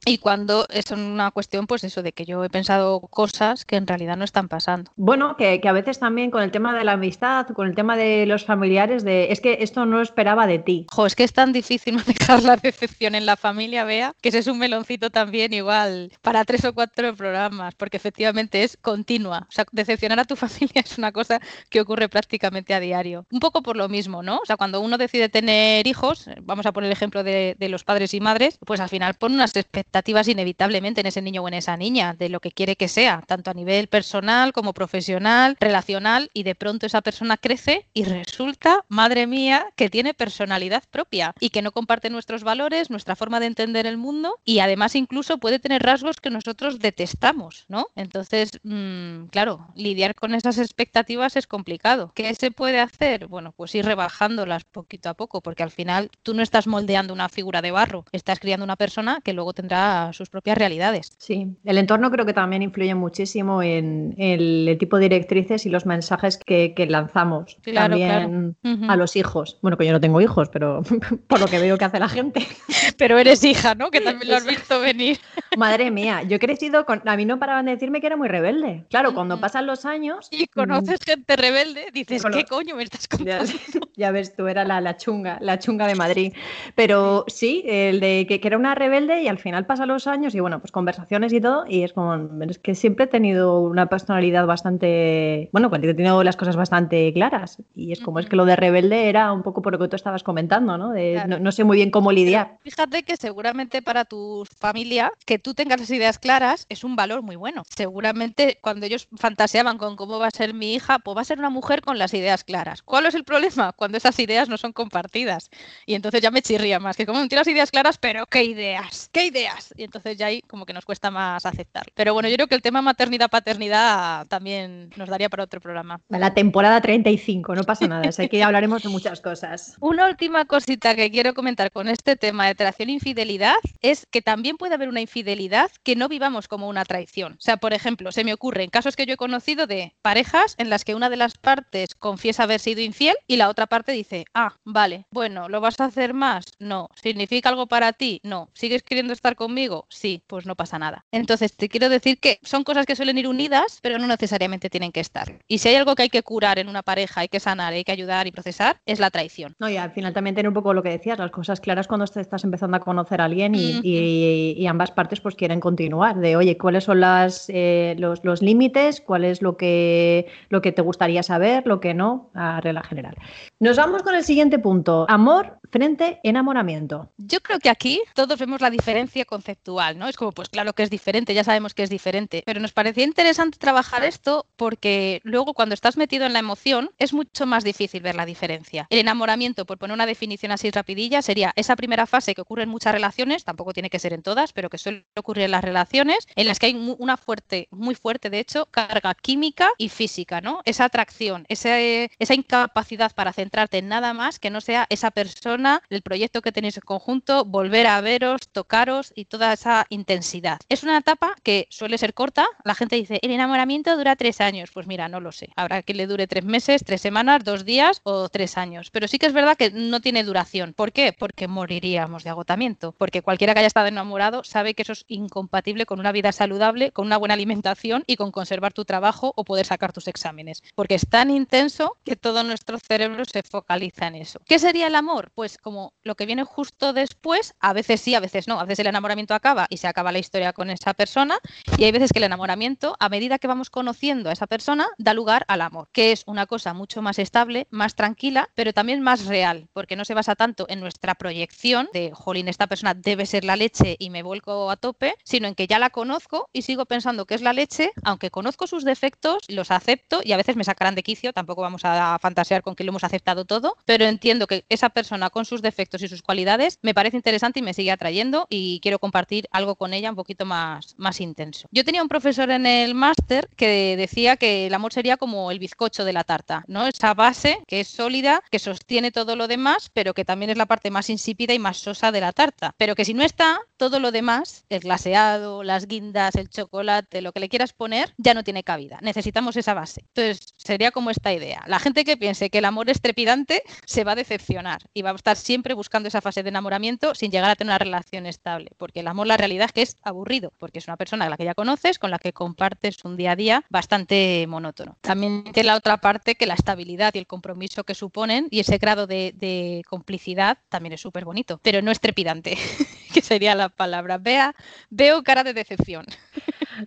Y 0.06 0.18
cuando 0.18 0.66
es 0.70 0.92
una 0.92 1.32
cuestión, 1.32 1.68
pues 1.68 1.84
eso, 1.84 2.02
de 2.02 2.14
que 2.14 2.26
yo 2.26 2.44
he 2.44 2.50
pensado 2.50 3.00
cosas 3.00 3.66
que 3.66 3.76
en 3.76 3.88
realidad 3.88 4.18
no 4.18 4.24
están 4.24 4.48
pasando. 4.48 4.92
Bueno, 4.96 5.36
que 5.38 5.52
que, 5.60 5.68
a 5.68 5.74
veces 5.74 6.00
también 6.00 6.32
con 6.32 6.44
el 6.44 6.52
tema 6.52 6.78
de 6.78 6.84
la 6.84 6.94
amistad, 6.94 7.48
con 7.48 7.68
el 7.68 7.76
tema 7.76 7.98
de 7.98 8.26
los 8.26 8.46
familiares, 8.46 9.04
de 9.04 9.32
es 9.32 9.42
que 9.42 9.58
esto 9.62 9.86
no 9.86 10.02
esperaba 10.02 10.48
de 10.48 10.60
ti. 10.60 10.86
Jo, 10.92 11.06
es 11.06 11.16
que 11.16 11.24
es 11.24 11.34
tan 11.34 11.52
difícil 11.52 11.96
manejar 12.06 12.44
la 12.44 12.56
decepción 12.56 13.16
en 13.16 13.26
la 13.26 13.36
familia, 13.36 13.84
vea, 13.84 14.14
que 14.22 14.30
ese 14.30 14.40
es 14.40 14.48
un 14.48 14.60
meloncito 14.60 15.10
también 15.10 15.54
igual 15.54 16.12
para 16.22 16.46
tres 16.46 16.64
o 16.66 16.74
cuatro 16.74 17.16
programas, 17.16 17.76
porque 17.76 17.98
efectivamente 17.98 18.64
es 18.64 18.78
continua. 18.78 19.48
O 19.50 19.52
sea, 19.52 19.66
decepcionar 19.72 20.20
a 20.20 20.26
tu 20.26 20.36
familia 20.46 20.82
es 20.86 20.98
una 20.98 21.12
cosa 21.12 21.40
que 21.70 21.82
ocurre 21.82 22.08
prácticamente 22.08 22.74
a 22.74 22.80
diario. 22.80 23.26
Un 23.32 23.40
poco 23.40 23.62
por 23.62 23.76
lo 23.76 23.90
mismo, 23.90 24.24
¿no? 24.24 24.38
O 24.38 24.46
sea, 24.46 24.58
cuando 24.58 24.82
uno 24.82 24.98
decide 24.98 25.30
tener 25.30 25.88
hijos, 25.88 26.30
vamos 26.44 26.66
a 26.66 26.72
poner 26.72 26.88
el 26.88 26.94
ejemplo 26.94 27.24
de, 27.24 27.56
de 27.58 27.70
los 27.70 27.84
padres 27.84 28.14
y 28.14 28.20
madres, 28.20 28.60
pues 28.66 28.80
al 28.80 28.90
final 28.90 29.16
pone 29.16 29.36
unas 29.42 29.56
expectativas 29.56 30.28
inevitablemente 30.28 31.02
en 31.02 31.08
ese 31.08 31.22
niño 31.22 31.42
o 31.42 31.48
en 31.48 31.56
esa 31.56 31.76
niña 31.76 32.14
de 32.14 32.30
lo 32.30 32.40
que 32.40 32.52
quiere 32.52 32.76
que 32.76 32.88
sea, 32.88 33.24
tanto 33.26 33.50
a 33.50 33.56
nivel 33.56 33.88
personal 33.88 34.54
como 34.54 34.74
profesional 34.74 35.58
relacional, 35.60 36.30
y 36.34 36.44
de 36.44 36.54
pronto 36.54 36.86
esa 36.86 37.02
persona 37.02 37.38
crece 37.38 37.88
y 37.92 38.04
resulta, 38.04 38.86
madre 38.88 39.26
mía, 39.26 39.66
que 39.76 39.90
tiene 39.90 40.14
personalidad 40.14 40.84
propia 40.92 41.34
y 41.40 41.50
que 41.50 41.64
no 41.64 41.72
comparte 41.72 42.12
nuestros 42.12 42.44
valores, 42.44 42.92
nuestra 42.92 43.16
forma 43.16 43.40
de 43.40 43.48
entender 43.48 43.88
el 43.88 43.98
mundo 43.98 44.40
y 44.46 44.60
además 44.60 44.96
incluso 44.96 45.40
puede 45.40 45.58
tener 45.58 45.82
rasgos 45.82 46.18
que 46.18 46.30
nosotros 46.30 46.78
detestamos, 46.78 47.66
¿no? 47.68 47.88
Entonces, 47.96 48.60
mm, 48.62 49.26
claro, 49.32 49.70
lidiar 49.76 50.14
con 50.14 50.36
esas 50.36 50.60
expectativas 50.60 51.36
es 51.36 51.48
complicado. 51.48 52.12
¿Qué 52.14 52.36
se 52.36 52.52
puede 52.52 52.80
hacer? 52.80 53.26
Bueno, 53.26 53.54
pues 53.58 53.74
ir 53.74 53.86
rebajándolas 53.86 54.66
poquito 54.66 55.10
a 55.10 55.16
poco, 55.16 55.42
porque 55.42 55.64
al 55.64 55.72
final 55.72 56.12
tú 56.22 56.36
no 56.36 56.44
estás 56.44 56.68
moldeando 56.68 57.12
una 57.12 57.28
figura 57.28 57.64
de 57.64 57.72
barro, 57.72 58.06
estás 58.12 58.40
criando 58.40 58.64
una 58.64 58.76
persona 58.76 59.20
que 59.24 59.31
que 59.32 59.36
luego 59.36 59.54
tendrá 59.54 60.12
sus 60.12 60.30
propias 60.30 60.58
realidades. 60.58 61.16
Sí, 61.18 61.48
el 61.64 61.78
entorno 61.78 62.12
creo 62.12 62.26
que 62.26 62.34
también 62.34 62.62
influye 62.62 62.94
muchísimo 62.96 63.64
en 63.64 64.14
el 64.18 64.76
tipo 64.78 64.98
de 64.98 65.04
directrices 65.04 65.66
y 65.66 65.70
los 65.70 65.86
mensajes 65.86 66.38
que, 66.38 66.76
lanzamos 66.90 67.58
también 67.74 68.58
a 68.90 68.96
los 68.98 69.16
hijos. 69.16 69.58
Bueno, 69.62 69.78
que 69.78 69.86
yo 69.86 69.94
no 69.94 70.02
tengo 70.02 70.20
hijos, 70.20 70.50
pero 70.50 70.82
por 71.28 71.40
lo 71.40 71.48
que 71.48 71.60
veo 71.60 71.78
que 71.78 71.86
hace 71.86 72.00
la 72.00 72.10
gente. 72.10 72.46
Pero 72.98 73.18
eres 73.18 73.44
hija, 73.44 73.74
¿no? 73.74 73.90
Que 73.90 74.02
también 74.02 74.30
lo 74.30 74.38
has 74.38 74.46
visto 74.46 74.80
venir. 74.80 75.18
Madre 75.58 75.92
mía, 75.92 76.24
yo 76.24 76.36
he 76.36 76.40
crecido 76.40 76.86
con... 76.86 77.02
A 77.08 77.16
mí 77.16 77.26
no 77.26 77.40
paraban 77.40 77.66
de 77.66 77.72
decirme 77.72 78.02
que 78.02 78.08
era 78.08 78.18
muy 78.18 78.28
rebelde. 78.28 78.86
Claro, 78.90 79.14
cuando 79.14 79.40
pasan 79.40 79.66
los 79.66 79.86
años... 79.86 80.28
Y 80.32 80.48
conoces 80.48 81.00
mm, 81.02 81.10
gente 81.10 81.36
rebelde, 81.36 81.88
dices, 81.94 82.24
¿qué 82.32 82.44
coño 82.46 82.76
me 82.76 82.84
estás 82.84 83.08
contando? 83.08 83.52
Ya, 83.96 84.12
ves, 84.12 84.36
tú 84.36 84.48
era 84.48 84.66
la, 84.66 84.82
la, 84.82 84.98
chunga, 84.98 85.38
la 85.42 85.58
chunga 85.60 85.88
de 85.88 85.96
Madrid. 85.96 86.34
Pero 86.76 87.26
sí, 87.28 87.64
el 87.66 88.00
de 88.00 88.26
que, 88.28 88.40
que, 88.40 88.48
era 88.48 88.58
una 88.58 88.76
rebelde 88.76 89.21
y 89.22 89.28
al 89.28 89.40
final 89.40 89.66
pasan 89.66 89.88
los 89.88 90.08
años 90.08 90.36
y 90.36 90.40
bueno, 90.40 90.60
pues 90.60 90.72
conversaciones 90.72 91.34
y 91.34 91.42
todo 91.42 91.66
y 91.68 91.84
es 91.84 91.94
como, 91.94 92.16
es 92.44 92.60
que 92.60 92.76
siempre 92.76 93.06
he 93.06 93.08
tenido 93.08 93.62
una 93.62 93.88
personalidad 93.88 94.46
bastante, 94.46 95.50
bueno, 95.52 95.70
he 95.74 95.94
tenido 95.94 96.24
las 96.24 96.36
cosas 96.36 96.56
bastante 96.56 97.12
claras 97.14 97.58
y 97.76 97.92
es 97.92 98.00
como 98.00 98.20
es 98.20 98.28
que 98.28 98.36
lo 98.36 98.46
de 98.46 98.56
rebelde 98.56 99.10
era 99.10 99.32
un 99.32 99.44
poco 99.44 99.62
por 99.62 99.74
lo 99.74 99.80
que 99.80 99.88
tú 99.88 99.96
estabas 99.96 100.24
comentando, 100.24 100.78
¿no? 100.78 100.92
De, 100.92 101.24
no, 101.28 101.52
sé 101.52 101.64
muy 101.64 101.78
bien 101.78 101.92
cómo 101.92 102.12
lidiar. 102.12 102.58
fíjate 102.64 103.04
que 103.04 103.18
seguramente 103.18 103.82
para 103.82 104.06
tu 104.06 104.46
familia 104.60 105.12
que 105.26 105.40
tú 105.40 105.54
tengas 105.54 105.80
las 105.80 105.90
ideas 105.90 106.20
claras 106.20 106.66
es 106.70 106.84
un 106.84 106.96
valor 106.96 107.22
muy 107.22 107.36
bueno. 107.36 107.64
Seguramente 107.76 108.58
cuando 108.62 108.86
ellos 108.86 109.08
fantaseaban 109.16 109.78
con 109.78 109.96
cómo 109.96 110.20
va 110.20 110.28
a 110.28 110.32
ser 110.32 110.54
mi 110.54 110.74
hija, 110.74 111.00
pues 111.00 111.18
va 111.18 111.22
a 111.22 111.26
ser 111.26 111.40
una 111.40 111.50
mujer 111.50 111.82
con 111.82 111.98
las 111.98 112.14
ideas 112.14 112.44
claras. 112.44 112.82
¿Cuál 112.82 113.06
es 113.06 113.16
el 113.16 113.24
problema? 113.24 113.72
Cuando 113.76 113.98
esas 113.98 114.18
ideas 114.20 114.50
no 114.50 114.58
son 114.58 114.74
compartidas. 114.74 115.50
Y 115.86 115.96
entonces 115.96 116.22
ya 116.22 116.32
me 116.32 116.42
chirría 116.42 116.80
más, 116.80 116.98
que 116.98 117.06
como 117.06 117.20
no 117.20 117.28
tienes 117.28 117.48
ideas 117.48 117.72
claras, 117.72 117.98
pero 117.98 118.26
¿qué 118.26 118.44
ideas? 118.44 119.10
¿Qué 119.12 119.26
ideas? 119.26 119.74
Y 119.76 119.84
entonces 119.84 120.18
ya 120.18 120.28
ahí 120.28 120.42
como 120.42 120.66
que 120.66 120.74
nos 120.74 120.86
cuesta 120.86 121.12
más 121.12 121.46
aceptar. 121.46 121.86
Pero 121.94 122.14
bueno, 122.14 122.30
yo 122.30 122.36
creo 122.36 122.48
que 122.48 122.56
el 122.56 122.62
tema 122.62 122.82
maternidad-paternidad 122.82 124.28
también 124.28 124.90
nos 124.96 125.10
daría 125.10 125.30
para 125.30 125.44
otro 125.44 125.60
programa. 125.60 126.00
La 126.10 126.34
temporada 126.34 126.80
35, 126.82 127.56
no 127.56 127.64
pasa 127.64 127.88
nada, 127.88 128.10
aquí 128.18 128.42
hablaremos 128.42 128.84
de 128.84 128.90
muchas 128.90 129.20
cosas. 129.22 129.76
Una 129.80 130.08
última 130.08 130.46
cosita 130.46 130.96
que 130.96 131.12
quiero 131.12 131.34
comentar 131.34 131.72
con 131.72 131.90
este 131.90 132.16
tema 132.16 132.48
de 132.48 132.56
traición 132.56 132.90
e 132.90 132.94
infidelidad 132.94 133.56
es 133.82 134.08
que 134.10 134.22
también 134.22 134.58
puede 134.58 134.76
haber 134.76 134.90
una 134.90 135.02
infidelidad 135.02 135.72
que 135.84 135.96
no 135.96 136.08
vivamos 136.08 136.48
como 136.48 136.70
una 136.70 136.86
traición. 136.86 137.34
O 137.34 137.42
sea, 137.42 137.58
por 137.58 137.74
ejemplo, 137.74 138.12
se 138.12 138.24
me 138.24 138.34
ocurre 138.34 138.64
en 138.64 138.70
casos 138.70 138.96
que 138.96 139.06
yo 139.06 139.16
he 139.16 139.18
conocido 139.18 139.68
de 139.68 139.94
parejas 140.02 140.56
en 140.58 140.70
las 140.70 140.86
que 140.86 140.96
una 140.96 141.10
de 141.10 141.18
las 141.18 141.38
partes 141.38 141.96
confiesa 141.96 142.44
haber 142.44 142.60
sido 142.60 142.82
infiel 142.82 143.16
y 143.28 143.36
la 143.36 143.50
otra 143.50 143.68
parte 143.68 143.92
dice, 143.92 144.26
ah, 144.34 144.56
vale, 144.64 145.06
bueno, 145.12 145.50
¿lo 145.50 145.60
vas 145.60 145.80
a 145.80 145.86
hacer 145.86 146.14
más? 146.14 146.46
No. 146.60 146.90
¿Significa 146.96 147.50
algo 147.50 147.68
para 147.68 147.94
ti? 147.94 148.22
No. 148.24 148.50
¿Sigues 148.54 148.84
queriendo 148.84 149.01
estar 149.10 149.36
conmigo? 149.36 149.86
Sí, 149.90 150.24
pues 150.28 150.46
no 150.46 150.56
pasa 150.56 150.78
nada. 150.80 151.06
Entonces, 151.12 151.56
te 151.56 151.70
quiero 151.70 151.90
decir 151.90 152.20
que 152.20 152.40
son 152.44 152.64
cosas 152.64 152.86
que 152.86 152.96
suelen 152.96 153.18
ir 153.18 153.28
unidas, 153.28 153.80
pero 153.82 153.98
no 153.98 154.08
necesariamente 154.08 154.70
tienen 154.70 154.92
que 154.92 155.00
estar. 155.00 155.40
Y 155.48 155.58
si 155.60 155.70
hay 155.70 155.76
algo 155.76 155.96
que 155.96 156.04
hay 156.04 156.10
que 156.10 156.24
curar 156.24 156.60
en 156.60 156.70
una 156.70 156.84
pareja, 156.84 157.22
hay 157.22 157.28
que 157.28 157.40
sanar, 157.40 157.74
hay 157.74 157.84
que 157.84 157.92
ayudar 157.92 158.28
y 158.28 158.32
procesar, 158.32 158.80
es 158.86 159.00
la 159.00 159.10
traición. 159.10 159.56
No, 159.60 159.70
y 159.70 159.78
al 159.78 159.92
final 159.92 160.14
también 160.14 160.36
tiene 160.36 160.50
un 160.50 160.54
poco 160.54 160.74
lo 160.74 160.84
que 160.84 160.90
decías, 160.90 161.18
las 161.18 161.32
cosas 161.32 161.60
claras 161.60 161.88
cuando 161.88 162.06
te 162.06 162.22
estás 162.22 162.44
empezando 162.44 162.78
a 162.78 162.80
conocer 162.80 163.22
a 163.22 163.26
alguien 163.26 163.54
y, 163.56 164.68
ambas 164.68 164.92
partes 164.92 165.20
pues 165.20 165.36
quieren 165.36 165.60
continuar, 165.60 166.18
de 166.20 166.38
oye, 166.38 166.58
¿cuáles 166.58 166.86
son 166.86 167.02
las, 167.02 167.50
eh, 167.50 167.96
los, 167.98 168.24
los 168.24 168.42
límites? 168.42 169.02
¿Cuál 169.02 169.26
es 169.26 169.42
lo 169.42 169.58
que, 169.58 170.28
lo 170.50 170.62
que 170.62 170.72
te 170.72 170.82
gustaría 170.82 171.24
saber? 171.24 171.64
Lo 171.66 171.80
que 171.80 171.94
no, 171.94 172.30
a 172.34 172.62
regla 172.62 172.84
general. 172.84 173.16
Nos 173.60 173.78
vamos 173.78 174.04
con 174.04 174.16
el 174.16 174.24
siguiente 174.24 174.60
punto, 174.60 175.06
amor 175.10 175.61
frente 175.72 176.20
enamoramiento. 176.24 177.10
Yo 177.18 177.40
creo 177.42 177.60
que 177.60 177.70
aquí 177.70 178.02
todos 178.14 178.38
vemos 178.38 178.62
la 178.62 178.70
diferencia 178.70 179.26
conceptual, 179.26 179.98
¿no? 179.98 180.08
Es 180.08 180.18
como, 180.18 180.32
pues 180.32 180.50
claro 180.50 180.74
que 180.74 180.84
es 180.84 180.90
diferente, 180.90 181.34
ya 181.34 181.44
sabemos 181.44 181.74
que 181.74 181.84
es 181.84 181.90
diferente, 181.90 182.44
pero 182.46 182.60
nos 182.60 182.74
parecía 182.74 183.04
interesante 183.04 183.58
trabajar 183.58 184.04
esto 184.04 184.46
porque 184.56 185.22
luego 185.24 185.54
cuando 185.54 185.74
estás 185.74 185.98
metido 185.98 186.26
en 186.26 186.34
la 186.34 186.40
emoción 186.40 186.92
es 186.98 187.14
mucho 187.14 187.46
más 187.46 187.64
difícil 187.64 188.02
ver 188.02 188.16
la 188.16 188.26
diferencia. 188.26 188.88
El 188.90 189.00
enamoramiento, 189.00 189.66
por 189.66 189.78
poner 189.78 189.94
una 189.94 190.06
definición 190.06 190.52
así 190.52 190.70
rapidilla, 190.72 191.22
sería 191.22 191.54
esa 191.56 191.76
primera 191.76 192.06
fase 192.06 192.36
que 192.36 192.42
ocurre 192.42 192.64
en 192.64 192.70
muchas 192.70 192.94
relaciones, 192.94 193.44
tampoco 193.44 193.74
tiene 193.74 193.90
que 193.90 194.00
ser 194.00 194.14
en 194.14 194.24
todas, 194.24 194.54
pero 194.54 194.70
que 194.70 194.78
suele 194.78 195.06
ocurrir 195.16 195.46
en 195.46 195.52
las 195.52 195.64
relaciones, 195.64 196.28
en 196.36 196.48
las 196.48 196.60
que 196.60 196.68
hay 196.68 196.96
una 196.98 197.18
fuerte, 197.18 197.68
muy 197.72 197.96
fuerte 197.96 198.30
de 198.30 198.40
hecho, 198.40 198.66
carga 198.68 199.14
química 199.16 199.70
y 199.78 199.90
física, 199.90 200.42
¿no? 200.42 200.62
Esa 200.66 200.86
atracción, 200.86 201.46
esa, 201.48 201.80
esa 201.80 202.34
incapacidad 202.34 203.14
para 203.14 203.34
centrarte 203.34 203.78
en 203.78 203.88
nada 203.88 204.14
más 204.14 204.40
que 204.40 204.50
no 204.50 204.62
sea 204.62 204.88
esa 204.90 205.12
persona, 205.12 205.61
el 205.90 206.02
proyecto 206.02 206.42
que 206.42 206.52
tenéis 206.52 206.78
en 206.78 206.82
conjunto, 206.82 207.46
volver 207.46 207.88
a 207.88 208.02
veros, 208.02 208.50
tocaros 208.52 209.12
y 209.16 209.26
toda 209.26 209.54
esa 209.54 209.86
intensidad. 209.90 210.60
Es 210.70 210.84
una 210.84 210.98
etapa 210.98 211.36
que 211.44 211.68
suele 211.70 211.98
ser 211.98 212.14
corta. 212.14 212.48
La 212.64 212.76
gente 212.76 212.96
dice, 212.96 213.20
el 213.22 213.32
enamoramiento 213.32 213.96
dura 213.96 214.16
tres 214.16 214.42
años. 214.42 214.72
Pues 214.74 214.88
mira, 214.88 215.08
no 215.08 215.20
lo 215.20 215.32
sé. 215.32 215.50
Habrá 215.56 215.82
que 215.84 215.94
le 215.94 216.08
dure 216.08 216.28
tres 216.28 216.46
meses, 216.46 216.84
tres 216.86 217.02
semanas, 217.02 217.44
dos 217.44 217.66
días 217.66 218.02
o 218.04 218.30
tres 218.30 218.58
años. 218.58 218.90
Pero 218.92 219.08
sí 219.08 219.20
que 219.20 219.26
es 219.26 219.34
verdad 219.34 219.58
que 219.58 219.72
no 219.72 220.00
tiene 220.02 220.24
duración. 220.24 220.74
¿Por 220.74 220.92
qué? 220.92 221.14
Porque 221.14 221.48
moriríamos 221.48 222.24
de 222.24 222.30
agotamiento. 222.30 222.94
Porque 222.98 223.22
cualquiera 223.22 223.54
que 223.54 223.60
haya 223.60 223.68
estado 223.68 223.88
enamorado 223.88 224.44
sabe 224.44 224.74
que 224.74 224.84
eso 224.84 224.94
es 224.94 225.06
incompatible 225.08 225.86
con 225.86 226.00
una 226.00 226.12
vida 226.12 226.32
saludable, 226.32 226.92
con 226.92 227.06
una 227.06 227.18
buena 227.18 227.34
alimentación 227.34 228.04
y 228.08 228.16
con 228.16 228.32
conservar 228.32 228.74
tu 228.74 228.86
trabajo 228.86 229.34
o 229.36 229.44
poder 229.44 229.66
sacar 229.66 229.94
tus 229.94 230.08
exámenes. 230.08 230.64
Porque 230.76 230.96
es 230.96 231.08
tan 231.08 231.30
intenso 231.30 231.98
que 232.04 232.16
todo 232.16 232.44
nuestro 232.44 232.80
cerebro 232.80 233.26
se 233.26 233.44
focaliza 233.44 234.08
en 234.08 234.16
eso. 234.16 234.40
¿Qué 234.46 234.60
sería 234.60 234.88
el 234.88 234.96
amor? 234.96 235.32
Pues 235.36 235.51
como 235.58 235.94
lo 236.04 236.16
que 236.16 236.26
viene 236.26 236.44
justo 236.44 236.94
después, 236.94 237.56
a 237.60 237.74
veces 237.74 238.02
sí, 238.02 238.16
a 238.16 238.20
veces 238.20 238.48
no. 238.48 238.60
A 238.60 238.66
veces 238.66 238.80
el 238.80 238.88
enamoramiento 238.88 239.34
acaba 239.34 239.68
y 239.70 239.78
se 239.78 239.88
acaba 239.88 240.12
la 240.12 240.20
historia 240.20 240.54
con 240.54 240.70
esa 240.70 240.94
persona 240.94 241.40
y 241.78 241.84
hay 241.84 241.92
veces 241.92 242.12
que 242.12 242.20
el 242.20 242.26
enamoramiento, 242.26 242.96
a 243.00 243.10
medida 243.10 243.40
que 243.40 243.48
vamos 243.48 243.70
conociendo 243.70 244.30
a 244.30 244.34
esa 244.34 244.48
persona, 244.48 244.88
da 244.98 245.14
lugar 245.14 245.46
al 245.48 245.62
amor, 245.62 245.90
que 245.92 246.12
es 246.12 246.24
una 246.26 246.46
cosa 246.46 246.74
mucho 246.74 247.02
más 247.02 247.20
estable, 247.20 247.68
más 247.70 247.96
tranquila, 247.96 248.50
pero 248.56 248.74
también 248.74 249.02
más 249.02 249.26
real, 249.26 249.68
porque 249.74 249.96
no 249.96 250.06
se 250.06 250.14
basa 250.14 250.36
tanto 250.36 250.66
en 250.70 250.80
nuestra 250.80 251.16
proyección 251.16 251.90
de, 251.94 252.12
jolín, 252.14 252.48
esta 252.48 252.68
persona 252.68 252.94
debe 252.94 253.26
ser 253.26 253.44
la 253.44 253.56
leche 253.56 253.96
y 254.00 254.10
me 254.10 254.24
vuelco 254.24 254.70
a 254.70 254.78
tope, 254.78 255.16
sino 255.24 255.48
en 255.48 255.56
que 255.56 255.68
ya 255.68 255.80
la 255.80 255.90
conozco 255.90 256.50
y 256.54 256.64
sigo 256.64 256.86
pensando 256.86 257.26
que 257.26 257.36
es 257.36 257.42
la 257.42 257.54
leche, 257.54 257.92
aunque 258.04 258.32
conozco 258.32 258.68
sus 258.68 258.84
defectos, 258.84 259.44
los 259.48 259.72
acepto 259.72 260.22
y 260.24 260.32
a 260.32 260.38
veces 260.38 260.56
me 260.56 260.64
sacarán 260.64 260.96
de 260.96 261.04
quicio, 261.04 261.34
tampoco 261.34 261.62
vamos 261.62 261.82
a 261.84 262.18
fantasear 262.20 262.62
con 262.62 262.76
que 262.76 262.84
lo 262.84 262.90
hemos 262.90 263.04
aceptado 263.04 263.46
todo, 263.46 263.76
pero 263.86 264.06
entiendo 264.06 264.48
que 264.48 264.66
esa 264.70 264.90
persona 264.90 265.30
con 265.30 265.41
sus 265.46 265.62
defectos 265.62 266.02
y 266.02 266.08
sus 266.08 266.22
cualidades 266.22 266.80
me 266.82 266.94
parece 266.94 267.18
interesante 267.18 267.60
y 267.60 267.64
me 267.64 267.74
sigue 267.74 267.92
atrayendo 267.92 268.48
y 268.50 268.80
quiero 268.82 269.00
compartir 269.00 269.48
algo 269.52 269.76
con 269.76 269.94
ella 269.94 270.10
un 270.10 270.16
poquito 270.16 270.46
más, 270.46 270.96
más 270.98 271.20
intenso. 271.22 271.68
Yo 271.72 271.84
tenía 271.84 272.02
un 272.02 272.10
profesor 272.10 272.50
en 272.52 272.66
el 272.66 272.96
máster 272.96 273.50
que 273.56 273.96
decía 273.98 274.38
que 274.38 274.68
el 274.68 274.74
amor 274.74 274.94
sería 274.94 275.18
como 275.18 275.52
el 275.52 275.60
bizcocho 275.60 276.06
de 276.06 276.14
la 276.14 276.24
tarta, 276.24 276.64
¿no? 276.68 276.88
Esa 276.88 277.14
base 277.14 277.60
que 277.68 277.82
es 277.82 277.88
sólida, 277.88 278.42
que 278.52 278.60
sostiene 278.60 279.12
todo 279.12 279.36
lo 279.36 279.48
demás, 279.48 279.90
pero 279.94 280.14
que 280.14 280.26
también 280.26 280.52
es 280.52 280.58
la 280.58 280.66
parte 280.66 280.92
más 280.92 281.10
insípida 281.10 281.54
y 281.54 281.60
más 281.60 281.78
sosa 281.78 282.12
de 282.12 282.22
la 282.22 282.32
tarta. 282.32 282.74
Pero 282.78 282.96
que 282.96 283.06
si 283.06 283.14
no 283.14 283.24
está, 283.24 283.60
todo 283.78 284.00
lo 284.00 284.12
demás, 284.12 284.66
el 284.70 284.82
glaseado, 284.82 285.64
las 285.64 285.88
guindas, 285.88 286.36
el 286.36 286.50
chocolate, 286.50 287.22
lo 287.22 287.32
que 287.32 287.40
le 287.40 287.50
quieras 287.50 287.74
poner, 287.74 288.14
ya 288.18 288.34
no 288.34 288.44
tiene 288.44 288.64
cabida. 288.64 289.00
Necesitamos 289.02 289.56
esa 289.58 289.74
base. 289.74 290.04
Entonces, 290.14 290.54
sería 290.58 290.92
como 290.92 291.10
esta 291.10 291.34
idea. 291.34 291.64
La 291.68 291.80
gente 291.80 292.06
que 292.06 292.18
piense 292.18 292.50
que 292.50 292.60
el 292.60 292.66
amor 292.66 292.90
es 292.90 293.02
trepidante 293.02 293.64
se 293.86 294.04
va 294.04 294.14
a 294.14 294.16
decepcionar 294.16 294.82
y 294.94 295.02
va 295.02 295.12
a 295.12 295.16
estar 295.16 295.31
siempre 295.36 295.74
buscando 295.74 296.08
esa 296.08 296.22
fase 296.22 296.44
de 296.44 296.50
enamoramiento 296.50 297.16
sin 297.16 297.32
llegar 297.32 297.50
a 297.50 297.56
tener 297.56 297.72
una 297.72 297.78
relación 297.78 298.26
estable, 298.26 298.72
porque 298.78 299.02
el 299.02 299.08
amor 299.08 299.28
la 299.28 299.38
realidad 299.38 299.66
es 299.66 299.72
que 299.72 299.82
es 299.82 299.98
aburrido, 300.04 300.52
porque 300.58 300.80
es 300.80 300.88
una 300.88 300.98
persona 300.98 301.26
a 301.26 301.30
la 301.30 301.38
que 301.38 301.46
ya 301.46 301.54
conoces, 301.54 302.00
con 302.00 302.12
la 302.12 302.20
que 302.20 302.34
compartes 302.34 303.04
un 303.04 303.18
día 303.18 303.32
a 303.32 303.36
día 303.36 303.64
bastante 303.70 304.46
monótono. 304.48 304.98
También 305.02 305.44
tiene 305.52 305.68
la 305.68 305.76
otra 305.76 305.98
parte 305.98 306.36
que 306.36 306.46
la 306.46 306.56
estabilidad 306.56 307.14
y 307.14 307.20
el 307.20 307.28
compromiso 307.28 307.84
que 307.84 307.96
suponen 307.96 308.48
y 308.50 308.60
ese 308.60 308.78
grado 308.78 309.08
de, 309.08 309.34
de 309.38 309.84
complicidad 309.88 310.58
también 310.70 310.94
es 310.94 311.02
súper 311.02 311.26
bonito, 311.26 311.60
pero 311.62 311.82
no 311.82 311.92
es 311.92 312.00
trepidante, 312.00 312.58
que 313.14 313.22
sería 313.22 313.56
la 313.56 313.70
palabra. 313.70 314.18
Vea, 314.18 314.56
veo 314.90 315.24
cara 315.24 315.44
de 315.44 315.54
decepción. 315.54 316.06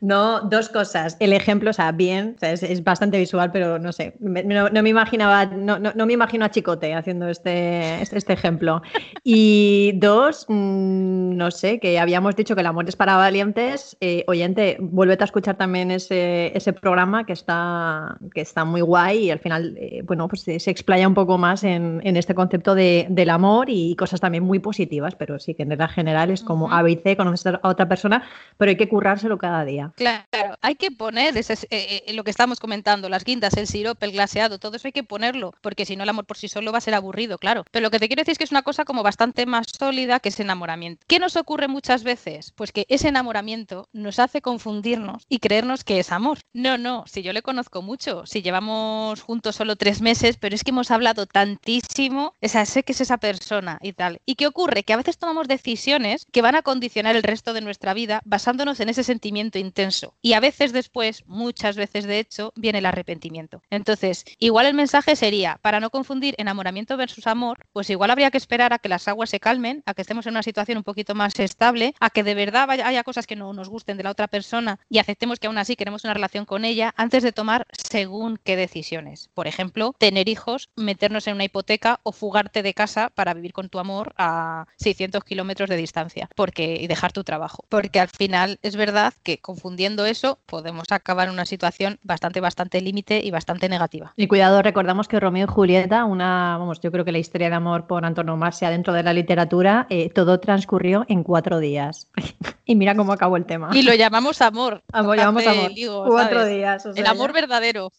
No, 0.01 0.41
dos 0.43 0.69
cosas. 0.69 1.17
El 1.21 1.33
ejemplo, 1.33 1.71
o 1.71 1.73
sea, 1.73 1.93
bien, 1.93 2.37
es, 2.41 2.83
bastante 2.85 3.19
visual, 3.19 3.51
pero 3.53 3.79
no 3.79 3.93
sé, 3.93 4.15
no, 4.21 4.83
me 4.83 4.89
imaginaba, 4.91 5.47
no, 5.47 5.79
no, 5.79 6.07
me 6.07 6.13
imagino 6.13 6.45
a 6.45 6.51
Chicote 6.51 6.95
haciendo 6.95 7.29
este, 7.29 8.03
este, 8.03 8.19
este 8.19 8.33
ejemplo. 8.33 8.83
Y 9.23 9.93
dos, 9.97 10.47
mm, 10.49 11.37
no 11.37 11.51
sé, 11.51 11.79
que 11.79 11.99
habíamos 11.99 12.37
dicho 12.37 12.55
que 12.55 12.61
el 12.61 12.67
amor 12.67 12.89
es 12.89 12.97
para 12.97 13.17
valientes. 13.17 13.97
Eh, 14.01 14.25
oyente, 14.27 14.77
vuélvete 14.81 15.25
a 15.25 15.27
escuchar 15.27 15.57
también 15.57 15.91
ese, 15.91 16.57
ese 16.57 16.73
programa 16.73 17.25
que 17.25 17.33
está, 17.33 18.19
que 18.35 18.41
está 18.41 18.65
muy 18.65 18.81
guay 18.81 19.27
y 19.27 19.31
al 19.31 19.39
final, 19.39 19.77
eh, 19.79 20.03
bueno, 20.05 20.29
pues 20.29 20.43
se, 20.43 20.71
explaya 20.71 21.07
un 21.07 21.15
poco 21.15 21.39
más 21.39 21.63
en, 21.63 22.01
en 22.05 22.17
este 22.17 22.35
concepto 22.35 22.75
de, 22.75 23.07
del 23.09 23.31
amor 23.31 23.71
y 23.71 23.95
cosas 23.97 24.21
también 24.21 24.45
muy 24.45 24.59
positivas, 24.59 25.15
pero 25.15 25.39
sí 25.39 25.55
que 25.55 25.63
en 25.63 25.71
general 25.89 26.31
es 26.31 26.43
como 26.43 26.73
A, 26.73 26.83
B 26.83 27.01
C, 27.03 27.17
conocer 27.17 27.61
a 27.63 27.69
otra 27.69 27.89
persona, 27.89 28.23
pero 28.57 28.71
hay 28.71 28.77
que 28.77 28.89
currárselo 28.89 29.39
cada 29.39 29.65
día. 29.65 29.84
Claro, 29.97 30.57
hay 30.61 30.75
que 30.77 30.91
poner 30.91 31.37
eh, 31.37 31.45
eh, 31.71 32.13
lo 32.15 32.25
que 32.25 32.31
estamos 32.31 32.61
comentando, 32.61 33.09
las 33.09 33.25
guindas, 33.25 33.57
el 33.57 33.67
sirope, 33.67 34.07
el 34.07 34.13
glaseado, 34.13 34.59
todo 34.59 34.77
eso 34.77 34.89
hay 34.89 34.93
que 34.93 35.05
ponerlo, 35.05 35.55
porque 35.61 35.85
si 35.85 35.97
no 35.97 36.05
el 36.05 36.09
amor 36.09 36.27
por 36.27 36.37
sí 36.37 36.49
solo 36.49 36.73
va 36.73 36.79
a 36.79 36.81
ser 36.81 36.95
aburrido, 36.95 37.39
claro. 37.39 37.65
Pero 37.71 37.83
lo 37.83 37.91
que 37.91 37.99
te 37.99 38.09
quiero 38.09 38.21
decir 38.21 38.33
es 38.33 38.39
que 38.39 38.45
es 38.45 38.51
una 38.51 38.63
cosa 38.63 38.85
como 38.85 39.03
bastante 39.03 39.47
más 39.47 39.67
sólida 39.79 40.21
que 40.21 40.31
ese 40.31 40.43
enamoramiento. 40.43 41.05
¿Qué 41.07 41.19
nos 41.19 41.37
ocurre 41.37 41.69
muchas 41.69 42.05
veces? 42.05 42.53
Pues 42.55 42.73
que 42.73 42.87
ese 42.89 43.09
enamoramiento 43.09 43.89
nos 43.93 44.19
hace 44.19 44.41
confundirnos 44.41 45.25
y 45.29 45.39
creernos 45.39 45.85
que 45.85 45.99
es 45.99 46.13
amor. 46.13 46.39
No, 46.53 46.79
no, 46.79 47.05
si 47.07 47.23
yo 47.23 47.33
le 47.33 47.43
conozco 47.43 47.83
mucho, 47.83 48.27
si 48.27 48.43
llevamos 48.43 49.23
juntos 49.23 49.57
solo 49.57 49.77
tres 49.77 50.01
meses, 50.01 50.37
pero 50.39 50.55
es 50.55 50.65
que 50.65 50.71
hemos 50.71 50.91
hablado 50.91 51.27
tantísimo, 51.27 52.35
o 52.41 52.49
sea, 52.49 52.67
sé 52.67 52.83
que 52.83 52.93
es 52.93 53.01
esa 53.01 53.19
persona 53.19 53.79
y 53.83 53.93
tal. 53.93 54.21
¿Y 54.27 54.35
qué 54.37 54.47
ocurre? 54.47 54.83
Que 54.83 54.93
a 54.93 54.99
veces 54.99 55.19
tomamos 55.19 55.49
decisiones 55.49 56.27
que 56.33 56.43
van 56.43 56.55
a 56.55 56.63
condicionar 56.63 57.17
el 57.17 57.23
resto 57.23 57.53
de 57.53 57.61
nuestra 57.61 57.95
vida 57.95 58.21
basándonos 58.25 58.81
en 58.81 58.89
ese 58.89 59.05
sentimiento 59.05 59.59
intenso. 59.75 60.15
Y 60.23 60.35
a 60.35 60.41
veces 60.41 60.73
después, 60.73 61.25
muchas 61.27 61.77
veces 61.77 62.05
de 62.05 62.21
hecho, 62.21 62.53
viene 62.55 62.79
el 62.79 62.87
arrepentimiento. 62.87 63.61
Entonces, 63.71 64.25
igual 64.39 64.67
el 64.67 64.75
mensaje 64.75 65.17
sería, 65.17 65.59
para 65.63 65.81
no 65.81 65.91
confundir 65.91 66.37
enamoramiento 66.39 66.97
versus 66.97 67.27
amor, 67.27 67.67
pues 67.73 67.91
igual 67.91 68.11
habría 68.11 68.31
que 68.31 68.39
esperar 68.39 68.73
a 68.73 68.79
que 68.79 68.89
las 68.89 69.09
aguas 69.09 69.31
se 69.31 69.41
calmen, 69.41 69.83
a 69.85 69.95
que 69.95 70.03
estemos 70.03 70.27
en 70.27 70.35
una 70.35 70.45
situación 70.45 70.79
un 70.79 70.85
poquito 70.85 71.17
más 71.17 71.39
estable, 71.41 71.95
a 71.99 72.11
que 72.11 72.23
de 72.23 72.37
verdad 72.37 72.71
haya 72.71 73.03
cosas 73.03 73.27
que 73.27 73.35
no 73.35 73.53
nos 73.53 73.69
gusten 73.69 73.97
de 73.97 74.05
la 74.05 74.13
otra 74.13 74.29
persona 74.29 74.79
y 74.89 74.99
aceptemos 74.99 75.41
que 75.41 75.49
aún 75.49 75.59
así 75.59 75.75
queremos 75.75 76.05
una 76.05 76.15
relación 76.15 76.45
con 76.45 76.65
ella 76.65 76.95
antes 76.97 77.25
de 77.25 77.33
tomar 77.33 77.67
según 77.73 78.39
qué 78.45 78.55
decisiones. 78.55 79.29
Por 79.35 79.49
ejemplo, 79.49 79.95
tener 79.99 80.29
hijos, 80.29 80.71
meternos 80.77 81.27
en 81.27 81.35
una 81.35 81.45
hipoteca 81.45 81.99
o 82.05 82.13
fugarte 82.13 82.63
de 82.63 82.75
casa 82.75 83.11
para 83.11 83.35
vivir 83.35 83.53
con 83.53 83.69
tu 83.69 83.81
amor 83.81 84.15
a 84.19 84.67
600 84.77 85.25
kilómetros 85.25 85.69
de 85.69 85.77
distancia 85.77 86.29
porque, 86.37 86.79
y 86.81 86.87
dejar 86.87 87.13
tu 87.13 87.25
trabajo. 87.25 87.65
Porque 87.69 87.99
al 87.99 88.09
final 88.09 88.61
es 88.63 88.77
verdad 88.77 89.15
que 89.25 89.41
confundiendo 89.65 90.05
eso 90.05 90.39
podemos 90.45 90.85
acabar 90.91 91.29
en 91.29 91.33
una 91.33 91.47
situación 91.47 91.99
bastante, 92.03 92.41
bastante 92.41 92.83
límite 92.83 93.23
y 93.25 93.31
bastante 93.31 93.71
negativa. 93.71 94.13
Y 94.15 94.27
cuidado, 94.27 94.61
recordamos 94.61 95.09
que 95.09 95.19
Romeo 95.19 95.47
y 95.47 95.51
Julieta, 95.51 96.05
una, 96.05 96.59
vamos, 96.59 96.81
yo 96.83 96.93
creo 96.93 97.07
que 97.07 97.13
la 97.13 97.19
historia 97.19 97.49
de 97.49 97.55
amor 97.55 97.87
por 97.87 98.05
antonomasia 98.05 98.69
dentro 98.69 98.93
de 98.93 99.03
la 99.03 99.15
literatura, 99.15 99.87
eh, 99.89 100.11
todo 100.11 100.39
transcurrió 100.39 101.07
en 101.09 101.23
cuatro 101.23 101.61
días. 101.61 102.09
y 102.67 102.75
mira 102.75 102.95
cómo 102.95 103.15
acabó 103.15 103.39
el 103.39 103.47
tema. 103.47 103.71
Y 103.73 103.81
lo 103.81 103.95
llamamos 103.95 104.43
amor. 104.43 104.83
amor 104.93 105.17
llamamos 105.17 105.47
amor. 105.47 105.71
cuatro 106.09 106.45
días. 106.45 106.85
el 106.85 107.07
amor 107.07 107.33
verdadero. 107.33 107.91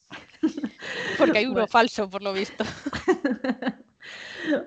Porque 1.17 1.39
hay 1.39 1.45
uno 1.47 1.65
falso, 1.65 2.08
por 2.08 2.21
lo 2.21 2.32
visto. 2.32 2.63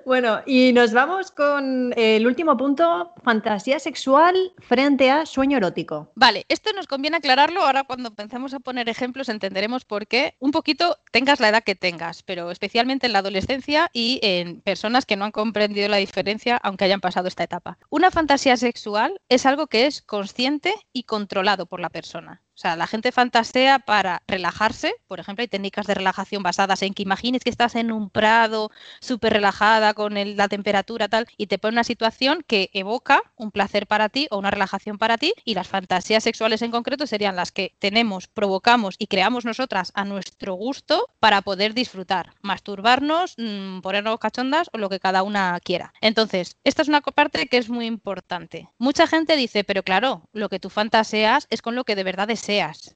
Bueno, 0.05 0.41
y 0.45 0.73
nos 0.73 0.93
vamos 0.93 1.31
con 1.31 1.93
el 1.95 2.25
último 2.25 2.57
punto, 2.57 3.13
fantasía 3.23 3.79
sexual 3.79 4.53
frente 4.59 5.11
a 5.11 5.25
sueño 5.25 5.57
erótico. 5.57 6.11
Vale, 6.15 6.45
esto 6.49 6.71
nos 6.73 6.87
conviene 6.87 7.17
aclararlo, 7.17 7.61
ahora 7.61 7.83
cuando 7.83 8.13
pensamos 8.13 8.53
a 8.53 8.59
poner 8.59 8.89
ejemplos 8.89 9.29
entenderemos 9.29 9.85
por 9.85 10.07
qué, 10.07 10.35
un 10.39 10.51
poquito 10.51 10.97
tengas 11.11 11.39
la 11.39 11.49
edad 11.49 11.63
que 11.63 11.75
tengas, 11.75 12.23
pero 12.23 12.51
especialmente 12.51 13.07
en 13.07 13.13
la 13.13 13.19
adolescencia 13.19 13.89
y 13.93 14.19
en 14.21 14.61
personas 14.61 15.05
que 15.05 15.15
no 15.15 15.25
han 15.25 15.31
comprendido 15.31 15.89
la 15.89 15.97
diferencia 15.97 16.57
aunque 16.57 16.85
hayan 16.85 17.01
pasado 17.01 17.27
esta 17.27 17.43
etapa. 17.43 17.77
Una 17.89 18.11
fantasía 18.11 18.57
sexual 18.57 19.19
es 19.29 19.45
algo 19.45 19.67
que 19.67 19.85
es 19.85 20.01
consciente 20.01 20.73
y 20.93 21.03
controlado 21.03 21.65
por 21.65 21.79
la 21.79 21.89
persona. 21.89 22.41
O 22.59 22.61
sea, 22.61 22.75
la 22.75 22.87
gente 22.87 23.13
fantasea 23.13 23.79
para 23.79 24.21
relajarse. 24.27 24.93
Por 25.07 25.21
ejemplo, 25.21 25.43
hay 25.43 25.47
técnicas 25.47 25.87
de 25.87 25.93
relajación 25.93 26.43
basadas 26.43 26.81
en 26.81 26.93
que 26.93 27.03
imagines 27.03 27.41
que 27.41 27.49
estás 27.49 27.75
en 27.75 27.89
un 27.89 28.09
prado 28.09 28.69
súper 28.99 29.31
relajada 29.31 29.93
con 29.93 30.15
la 30.35 30.49
temperatura 30.49 31.07
tal 31.07 31.25
y 31.37 31.47
te 31.47 31.57
pone 31.57 31.75
una 31.75 31.85
situación 31.85 32.43
que 32.45 32.69
evoca 32.73 33.23
un 33.37 33.51
placer 33.51 33.87
para 33.87 34.09
ti 34.09 34.27
o 34.29 34.37
una 34.37 34.51
relajación 34.51 34.97
para 34.97 35.17
ti 35.17 35.33
y 35.45 35.53
las 35.53 35.69
fantasías 35.69 36.21
sexuales 36.21 36.61
en 36.61 36.71
concreto 36.71 37.07
serían 37.07 37.37
las 37.37 37.53
que 37.53 37.75
tenemos, 37.79 38.27
provocamos 38.27 38.95
y 38.99 39.07
creamos 39.07 39.45
nosotras 39.45 39.93
a 39.95 40.03
nuestro 40.03 40.55
gusto 40.55 41.07
para 41.21 41.41
poder 41.41 41.73
disfrutar, 41.73 42.33
masturbarnos, 42.41 43.35
mmm, 43.37 43.79
ponernos 43.79 44.19
cachondas 44.19 44.69
o 44.73 44.79
lo 44.79 44.89
que 44.89 44.99
cada 44.99 45.23
una 45.23 45.57
quiera. 45.63 45.93
Entonces, 46.01 46.57
esta 46.65 46.81
es 46.81 46.89
una 46.89 46.99
parte 46.99 47.47
que 47.47 47.57
es 47.57 47.69
muy 47.69 47.85
importante. 47.85 48.67
Mucha 48.77 49.07
gente 49.07 49.37
dice, 49.37 49.63
pero 49.63 49.83
claro, 49.83 50.27
lo 50.33 50.49
que 50.49 50.59
tú 50.59 50.69
fantaseas 50.69 51.47
es 51.49 51.61
con 51.61 51.75
lo 51.75 51.85
que 51.85 51.95
de 51.95 52.03
verdad 52.03 52.29
es 52.29 52.48